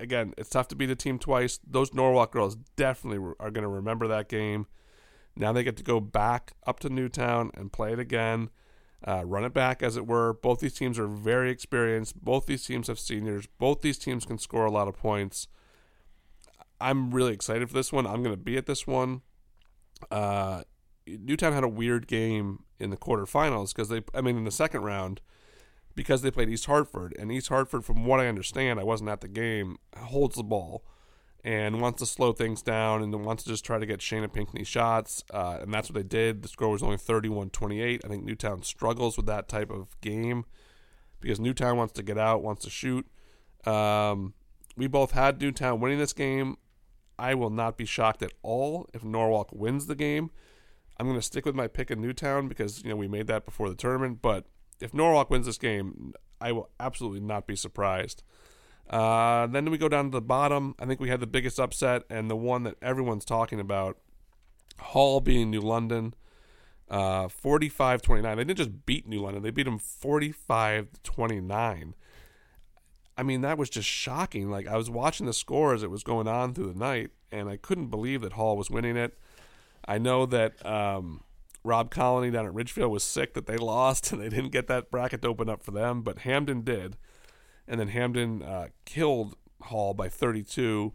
again, 0.00 0.34
it's 0.36 0.50
tough 0.50 0.68
to 0.68 0.74
beat 0.74 0.90
a 0.90 0.96
team 0.96 1.18
twice. 1.18 1.60
Those 1.64 1.94
Norwalk 1.94 2.32
girls 2.32 2.56
definitely 2.76 3.34
are 3.38 3.50
going 3.50 3.62
to 3.62 3.68
remember 3.68 4.08
that 4.08 4.28
game. 4.28 4.66
Now 5.36 5.52
they 5.52 5.62
get 5.62 5.76
to 5.78 5.82
go 5.82 6.00
back 6.00 6.52
up 6.66 6.80
to 6.80 6.90
Newtown 6.90 7.50
and 7.54 7.72
play 7.72 7.92
it 7.92 7.98
again, 7.98 8.50
uh, 9.06 9.24
run 9.24 9.44
it 9.44 9.54
back, 9.54 9.82
as 9.82 9.96
it 9.96 10.06
were. 10.06 10.32
Both 10.34 10.60
these 10.60 10.74
teams 10.74 10.98
are 10.98 11.06
very 11.06 11.50
experienced. 11.50 12.22
Both 12.22 12.46
these 12.46 12.64
teams 12.64 12.88
have 12.88 12.98
seniors. 12.98 13.46
Both 13.58 13.80
these 13.80 13.98
teams 13.98 14.24
can 14.24 14.38
score 14.38 14.66
a 14.66 14.70
lot 14.70 14.88
of 14.88 14.96
points. 14.96 15.48
I'm 16.80 17.12
really 17.12 17.32
excited 17.32 17.68
for 17.68 17.74
this 17.74 17.92
one. 17.92 18.06
I'm 18.06 18.22
going 18.22 18.34
to 18.34 18.42
be 18.42 18.56
at 18.56 18.66
this 18.66 18.86
one. 18.86 19.22
Uh, 20.10 20.62
Newtown 21.20 21.52
had 21.52 21.64
a 21.64 21.68
weird 21.68 22.06
game 22.06 22.64
in 22.78 22.90
the 22.90 22.96
quarterfinals 22.96 23.74
because 23.74 23.88
they, 23.88 24.02
I 24.14 24.20
mean, 24.20 24.36
in 24.36 24.44
the 24.44 24.50
second 24.50 24.82
round, 24.82 25.20
because 25.94 26.22
they 26.22 26.30
played 26.30 26.48
East 26.48 26.66
Hartford, 26.66 27.14
and 27.18 27.30
East 27.30 27.48
Hartford, 27.48 27.84
from 27.84 28.04
what 28.06 28.20
I 28.20 28.28
understand, 28.28 28.80
I 28.80 28.84
wasn't 28.84 29.10
at 29.10 29.20
the 29.20 29.28
game, 29.28 29.76
holds 29.96 30.36
the 30.36 30.42
ball 30.42 30.84
and 31.44 31.80
wants 31.80 31.98
to 31.98 32.06
slow 32.06 32.32
things 32.32 32.62
down 32.62 33.02
and 33.02 33.12
wants 33.24 33.42
to 33.42 33.48
just 33.48 33.64
try 33.64 33.78
to 33.78 33.86
get 33.86 34.00
Shayna 34.00 34.32
Pinckney 34.32 34.64
shots, 34.64 35.24
uh, 35.32 35.58
and 35.60 35.74
that's 35.74 35.90
what 35.90 35.94
they 35.94 36.06
did. 36.06 36.42
The 36.42 36.48
score 36.48 36.68
was 36.68 36.82
only 36.82 36.96
31-28. 36.96 38.00
I 38.04 38.08
think 38.08 38.24
Newtown 38.24 38.62
struggles 38.62 39.16
with 39.16 39.26
that 39.26 39.48
type 39.48 39.70
of 39.70 40.00
game 40.00 40.44
because 41.20 41.40
Newtown 41.40 41.76
wants 41.76 41.92
to 41.94 42.02
get 42.02 42.16
out, 42.16 42.42
wants 42.42 42.62
to 42.64 42.70
shoot. 42.70 43.06
Um, 43.66 44.34
we 44.76 44.86
both 44.86 45.12
had 45.12 45.40
Newtown 45.40 45.80
winning 45.80 45.98
this 45.98 46.12
game. 46.12 46.56
I 47.18 47.34
will 47.34 47.50
not 47.50 47.76
be 47.76 47.84
shocked 47.84 48.22
at 48.22 48.32
all 48.42 48.88
if 48.94 49.04
Norwalk 49.04 49.50
wins 49.52 49.86
the 49.86 49.94
game. 49.94 50.30
I'm 50.98 51.06
going 51.06 51.18
to 51.18 51.22
stick 51.22 51.46
with 51.46 51.54
my 51.54 51.68
pick 51.68 51.90
in 51.90 52.00
Newtown 52.00 52.48
because 52.48 52.82
you 52.82 52.90
know 52.90 52.96
we 52.96 53.08
made 53.08 53.26
that 53.28 53.44
before 53.44 53.68
the 53.68 53.74
tournament. 53.74 54.20
But 54.22 54.46
if 54.80 54.94
Norwalk 54.94 55.30
wins 55.30 55.46
this 55.46 55.58
game, 55.58 56.12
I 56.40 56.52
will 56.52 56.70
absolutely 56.78 57.20
not 57.20 57.46
be 57.46 57.56
surprised. 57.56 58.22
Uh, 58.90 59.46
then 59.46 59.70
we 59.70 59.78
go 59.78 59.88
down 59.88 60.06
to 60.06 60.10
the 60.10 60.20
bottom. 60.20 60.74
I 60.78 60.86
think 60.86 61.00
we 61.00 61.08
had 61.08 61.20
the 61.20 61.26
biggest 61.26 61.58
upset 61.58 62.02
and 62.10 62.30
the 62.30 62.36
one 62.36 62.64
that 62.64 62.76
everyone's 62.82 63.24
talking 63.24 63.60
about. 63.60 63.98
Hall 64.78 65.20
being 65.20 65.50
New 65.50 65.60
London. 65.60 66.14
uh, 66.90 67.28
45-29. 67.28 68.22
They 68.22 68.34
didn't 68.44 68.58
just 68.58 68.84
beat 68.86 69.06
New 69.08 69.22
London; 69.22 69.42
they 69.42 69.50
beat 69.50 69.64
them 69.64 69.78
45-29. 69.78 71.92
I 73.16 73.22
mean, 73.22 73.40
that 73.42 73.58
was 73.58 73.70
just 73.70 73.88
shocking. 73.88 74.50
Like 74.50 74.66
I 74.66 74.76
was 74.76 74.90
watching 74.90 75.26
the 75.26 75.32
score 75.32 75.74
as 75.74 75.82
it 75.82 75.90
was 75.90 76.02
going 76.02 76.28
on 76.28 76.54
through 76.54 76.72
the 76.72 76.78
night, 76.78 77.10
and 77.30 77.48
I 77.48 77.56
couldn't 77.56 77.88
believe 77.88 78.22
that 78.22 78.32
Hall 78.34 78.56
was 78.56 78.70
winning 78.70 78.96
it. 78.96 79.18
I 79.86 79.98
know 79.98 80.26
that 80.26 80.64
um, 80.64 81.22
Rob 81.64 81.90
Colony 81.90 82.30
down 82.30 82.46
at 82.46 82.54
Ridgefield 82.54 82.90
was 82.90 83.02
sick 83.02 83.34
that 83.34 83.46
they 83.46 83.56
lost 83.58 84.12
and 84.12 84.20
they 84.20 84.28
didn't 84.28 84.50
get 84.50 84.66
that 84.68 84.90
bracket 84.90 85.22
to 85.22 85.28
open 85.28 85.48
up 85.48 85.62
for 85.62 85.70
them, 85.70 86.02
but 86.02 86.20
Hamden 86.20 86.62
did, 86.62 86.96
and 87.66 87.80
then 87.80 87.88
Hamden 87.88 88.42
uh, 88.42 88.68
killed 88.84 89.36
Hall 89.62 89.94
by 89.94 90.08
32 90.08 90.92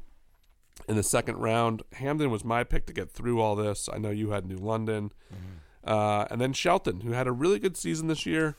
in 0.88 0.96
the 0.96 1.04
second 1.04 1.38
round. 1.38 1.84
Hamden 1.94 2.30
was 2.30 2.44
my 2.44 2.64
pick 2.64 2.86
to 2.88 2.94
get 2.94 3.12
through 3.12 3.42
all 3.42 3.56
this. 3.56 3.90
I 3.92 3.98
know 3.98 4.10
you 4.10 4.32
had 4.32 4.46
New 4.46 4.58
London, 4.58 5.12
mm-hmm. 5.34 5.90
uh, 5.90 6.26
and 6.30 6.40
then 6.42 6.54
Shelton, 6.54 7.02
who 7.02 7.12
had 7.12 7.28
a 7.28 7.32
really 7.32 7.60
good 7.60 7.78
season 7.78 8.08
this 8.08 8.26
year. 8.26 8.56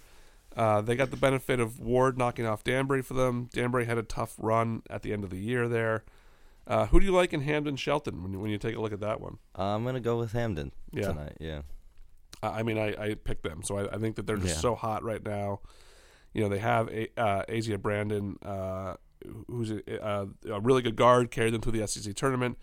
Uh, 0.57 0.81
they 0.81 0.97
got 0.97 1.11
the 1.11 1.17
benefit 1.17 1.61
of 1.61 1.79
Ward 1.79 2.19
knocking 2.19 2.47
off 2.47 2.65
Danbury 2.65 3.03
for 3.03 3.15
them. 3.15 3.49
Danbury 3.53 3.85
had 3.85 3.99
a 3.99 4.03
tough 4.03 4.35
run 4.39 4.83
at 4.91 5.03
the 5.03 5.13
end 5.13 5.23
of 5.23 5.31
the 5.31 5.39
year 5.39 5.69
there. 5.69 6.05
Uh, 6.69 6.87
who 6.87 7.01
do 7.01 7.07
you 7.07 7.13
like 7.13 7.33
in 7.33 7.41
Hamden 7.41 7.77
Shelton 7.77 8.23
when 8.23 8.33
you, 8.33 8.39
when 8.39 8.51
you 8.51 8.59
take 8.59 8.77
a 8.77 8.81
look 8.81 8.93
at 8.93 9.01
that 9.01 9.23
one? 9.23 9.39
Uh, 9.59 9.75
I'm 9.75 9.85
gonna 9.85 10.01
go 10.01 10.19
with 10.19 10.33
Hamden 10.33 10.71
yeah. 10.93 11.09
tonight. 11.09 11.37
Yeah. 11.41 11.63
I 12.43 12.63
mean, 12.63 12.79
I, 12.79 12.95
I 13.03 13.15
picked 13.15 13.43
them, 13.43 13.63
so 13.65 13.79
I, 13.79 13.95
I 13.95 13.99
think 13.99 14.17
that 14.17 14.27
they're 14.27 14.37
just 14.37 14.57
yeah. 14.57 14.61
so 14.61 14.75
hot 14.75 15.03
right 15.03 15.25
now. 15.25 15.61
You 16.35 16.43
know, 16.43 16.49
they 16.51 16.59
have 16.59 16.89
a, 16.91 17.09
uh, 17.19 17.43
Asia 17.49 17.79
Brandon, 17.79 18.37
uh, 18.45 18.95
who's 19.49 19.71
a, 19.71 20.05
uh, 20.05 20.27
a, 20.49 20.61
really 20.61 20.83
good 20.83 20.95
guard, 20.95 21.31
carried 21.31 21.55
them 21.55 21.63
through 21.63 21.73
the 21.73 21.87
SEC 21.89 22.15
tournament, 22.15 22.59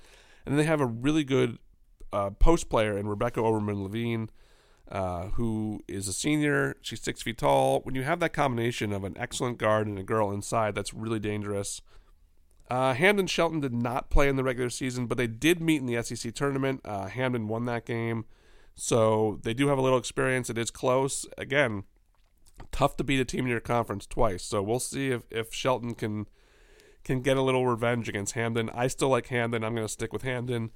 and 0.46 0.54
then 0.54 0.58
they 0.58 0.70
have 0.70 0.80
a 0.80 0.86
really 0.86 1.24
good 1.24 1.58
uh, 2.14 2.30
post 2.30 2.70
player 2.70 2.98
in 2.98 3.08
Rebecca 3.08 3.42
Oberman 3.42 3.82
Levine, 3.84 4.30
uh, 4.90 5.30
who 5.30 5.82
is 5.88 6.08
a 6.08 6.14
senior. 6.14 6.78
She's 6.82 7.02
six 7.02 7.24
feet 7.24 7.40
tall. 7.40 7.82
When 7.82 7.96
you 7.96 8.04
have 8.04 8.20
that 8.20 8.34
combination 8.34 8.94
of 8.94 9.04
an 9.04 9.18
excellent 9.18 9.58
guard 9.58 9.88
and 9.88 9.98
a 9.98 10.04
girl 10.04 10.32
inside, 10.32 10.76
that's 10.76 10.94
really 10.94 11.20
dangerous. 11.20 11.82
Uh, 12.70 12.94
Hamden 12.94 13.28
Shelton 13.28 13.60
did 13.60 13.74
not 13.74 14.10
play 14.10 14.28
in 14.28 14.36
the 14.36 14.44
regular 14.44 14.70
season, 14.70 15.06
but 15.06 15.18
they 15.18 15.28
did 15.28 15.62
meet 15.62 15.82
in 15.82 15.86
the 15.86 16.02
SEC 16.02 16.34
tournament. 16.34 16.82
Uh, 16.84 17.08
Hamden 17.08 17.48
won 17.48 17.66
that 17.66 17.86
game, 17.86 18.26
so 18.76 19.40
they 19.44 19.54
do 19.54 19.68
have 19.68 19.78
a 19.78 19.82
little 19.82 20.00
experience. 20.00 20.50
It 20.50 20.58
is 20.58 20.72
close. 20.72 21.28
Again, 21.38 21.84
tough 22.72 22.98
to 22.98 23.04
beat 23.04 23.20
a 23.20 23.26
team 23.26 23.46
in 23.46 23.52
your 23.52 23.60
conference 23.60 24.08
twice. 24.08 24.44
So 24.44 24.64
we'll 24.64 24.80
see 24.80 25.10
if, 25.10 25.24
if 25.30 25.54
Shelton 25.54 25.94
can 25.94 26.28
can 27.04 27.22
get 27.22 27.38
a 27.38 27.42
little 27.42 27.68
revenge 27.68 28.10
against 28.10 28.34
Hamden. 28.34 28.70
I 28.74 28.88
still 28.88 29.10
like 29.10 29.28
Hamden. 29.28 29.64
I'm 29.64 29.76
going 29.76 29.86
to 29.86 29.94
stick 29.94 30.12
with 30.12 30.24
Hamden. 30.24 30.72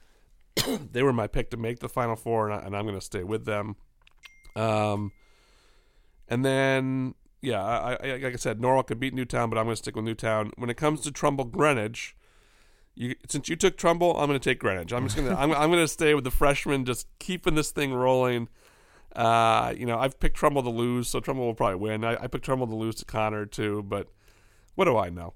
they 0.91 1.01
were 1.01 1.11
my 1.11 1.25
pick 1.25 1.49
to 1.49 1.57
make 1.57 1.79
the 1.79 1.89
Final 1.89 2.15
Four, 2.15 2.51
and, 2.51 2.75
I, 2.75 2.79
am 2.79 2.85
going 2.85 2.99
to 2.99 3.01
stay 3.01 3.23
with 3.23 3.45
them. 3.45 3.75
Um, 4.55 5.11
and 6.27 6.45
then 6.45 7.15
yeah, 7.41 7.63
I, 7.63 7.93
I, 7.93 8.17
like 8.17 8.33
I 8.33 8.37
said, 8.37 8.59
Norwalk 8.59 8.87
could 8.87 8.99
beat 8.99 9.13
Newtown, 9.13 9.49
but 9.49 9.57
I'm 9.57 9.65
going 9.65 9.73
to 9.75 9.81
stick 9.81 9.95
with 9.95 10.05
Newtown. 10.05 10.51
When 10.57 10.69
it 10.69 10.77
comes 10.77 11.01
to 11.01 11.11
Trumbull 11.11 11.45
Greenwich, 11.45 12.15
you, 12.95 13.15
since 13.29 13.47
you 13.47 13.55
took 13.55 13.77
Trumbull, 13.77 14.17
I'm 14.17 14.27
going 14.27 14.39
to 14.39 14.49
take 14.49 14.59
Greenwich. 14.59 14.91
I'm 14.91 15.05
just 15.05 15.15
going 15.15 15.29
to 15.29 15.39
I'm, 15.39 15.51
I'm 15.51 15.69
going 15.71 15.83
to 15.83 15.87
stay 15.87 16.13
with 16.13 16.25
the 16.25 16.31
freshmen, 16.31 16.85
just 16.85 17.07
keeping 17.19 17.55
this 17.55 17.71
thing 17.71 17.93
rolling. 17.93 18.49
Uh, 19.15 19.73
you 19.75 19.85
know, 19.85 19.97
I've 19.97 20.19
picked 20.19 20.35
Trumbull 20.35 20.63
to 20.63 20.69
lose, 20.69 21.07
so 21.07 21.19
Trumbull 21.19 21.45
will 21.45 21.55
probably 21.55 21.77
win. 21.77 22.03
I, 22.03 22.23
I 22.23 22.27
picked 22.27 22.45
Trumbull 22.45 22.67
to 22.67 22.75
lose 22.75 22.95
to 22.95 23.05
Conard 23.05 23.51
too, 23.51 23.83
but 23.83 24.09
what 24.75 24.85
do 24.85 24.97
I 24.97 25.09
know? 25.09 25.33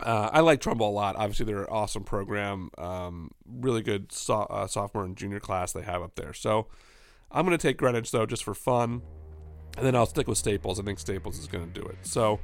Uh, 0.00 0.30
I 0.32 0.40
like 0.40 0.60
Trumbull 0.60 0.88
a 0.88 0.90
lot. 0.90 1.16
Obviously, 1.16 1.44
they're 1.44 1.62
an 1.62 1.68
awesome 1.70 2.04
program, 2.04 2.70
um, 2.78 3.32
really 3.46 3.82
good 3.82 4.12
so, 4.12 4.42
uh, 4.42 4.66
sophomore 4.66 5.04
and 5.04 5.16
junior 5.16 5.40
class 5.40 5.72
they 5.72 5.82
have 5.82 6.02
up 6.02 6.14
there. 6.14 6.32
So 6.32 6.68
I'm 7.30 7.44
going 7.44 7.56
to 7.56 7.62
take 7.62 7.76
Greenwich 7.76 8.10
though, 8.10 8.24
just 8.26 8.44
for 8.44 8.54
fun. 8.54 9.02
And 9.78 9.86
then 9.86 9.94
I'll 9.94 10.06
stick 10.06 10.26
with 10.26 10.38
Staples. 10.38 10.80
I 10.80 10.82
think 10.82 10.98
Staples 10.98 11.38
is 11.38 11.46
going 11.46 11.70
to 11.70 11.80
do 11.80 11.86
it. 11.86 11.96
So 12.02 12.40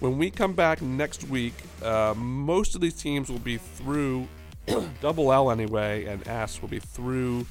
when 0.00 0.16
we 0.16 0.30
come 0.30 0.54
back 0.54 0.80
next 0.80 1.28
week, 1.28 1.52
uh, 1.82 2.14
most 2.16 2.74
of 2.74 2.80
these 2.80 2.94
teams 2.94 3.28
will 3.30 3.38
be 3.38 3.58
through 3.58 4.26
double 5.02 5.30
L 5.30 5.50
anyway, 5.50 6.06
and 6.06 6.26
S 6.26 6.62
will 6.62 6.70
be 6.70 6.78
through 6.78 7.46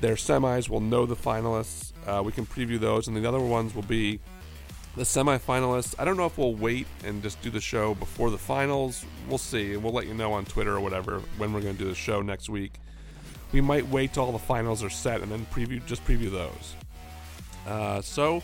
their 0.00 0.14
semis. 0.14 0.70
We'll 0.70 0.80
know 0.80 1.04
the 1.04 1.14
finalists. 1.14 1.92
Uh, 2.06 2.22
we 2.22 2.32
can 2.32 2.46
preview 2.46 2.80
those, 2.80 3.06
and 3.06 3.14
the 3.14 3.28
other 3.28 3.38
ones 3.38 3.74
will 3.74 3.82
be 3.82 4.18
the 4.96 5.02
semifinalists. 5.02 5.94
I 5.98 6.06
don't 6.06 6.16
know 6.16 6.26
if 6.26 6.38
we'll 6.38 6.54
wait 6.54 6.86
and 7.04 7.22
just 7.22 7.42
do 7.42 7.50
the 7.50 7.60
show 7.60 7.94
before 7.94 8.30
the 8.30 8.38
finals. 8.38 9.04
We'll 9.28 9.38
see. 9.38 9.76
We'll 9.76 9.92
let 9.92 10.06
you 10.06 10.14
know 10.14 10.32
on 10.32 10.46
Twitter 10.46 10.74
or 10.74 10.80
whatever 10.80 11.20
when 11.36 11.52
we're 11.52 11.60
going 11.60 11.76
to 11.76 11.82
do 11.82 11.88
the 11.88 11.94
show 11.94 12.22
next 12.22 12.48
week. 12.48 12.74
We 13.52 13.60
might 13.60 13.86
wait 13.88 14.14
till 14.14 14.24
all 14.24 14.32
the 14.32 14.38
finals 14.38 14.82
are 14.82 14.90
set 14.90 15.20
and 15.20 15.30
then 15.30 15.46
preview 15.52 15.84
just 15.84 16.04
preview 16.06 16.30
those. 16.30 16.74
Uh, 17.66 18.00
so 18.00 18.42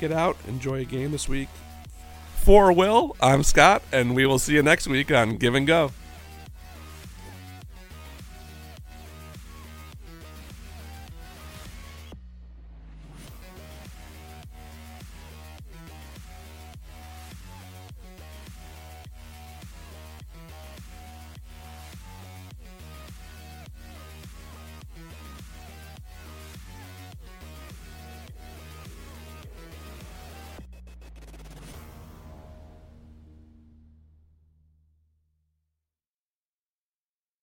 get 0.00 0.12
out, 0.12 0.36
enjoy 0.48 0.80
a 0.80 0.84
game 0.84 1.12
this 1.12 1.28
week. 1.28 1.48
For 2.42 2.72
Will, 2.72 3.16
I'm 3.20 3.42
Scott, 3.44 3.82
and 3.92 4.16
we 4.16 4.26
will 4.26 4.38
see 4.38 4.54
you 4.54 4.62
next 4.62 4.88
week 4.88 5.12
on 5.12 5.36
Give 5.36 5.54
and 5.54 5.66
Go. 5.66 5.92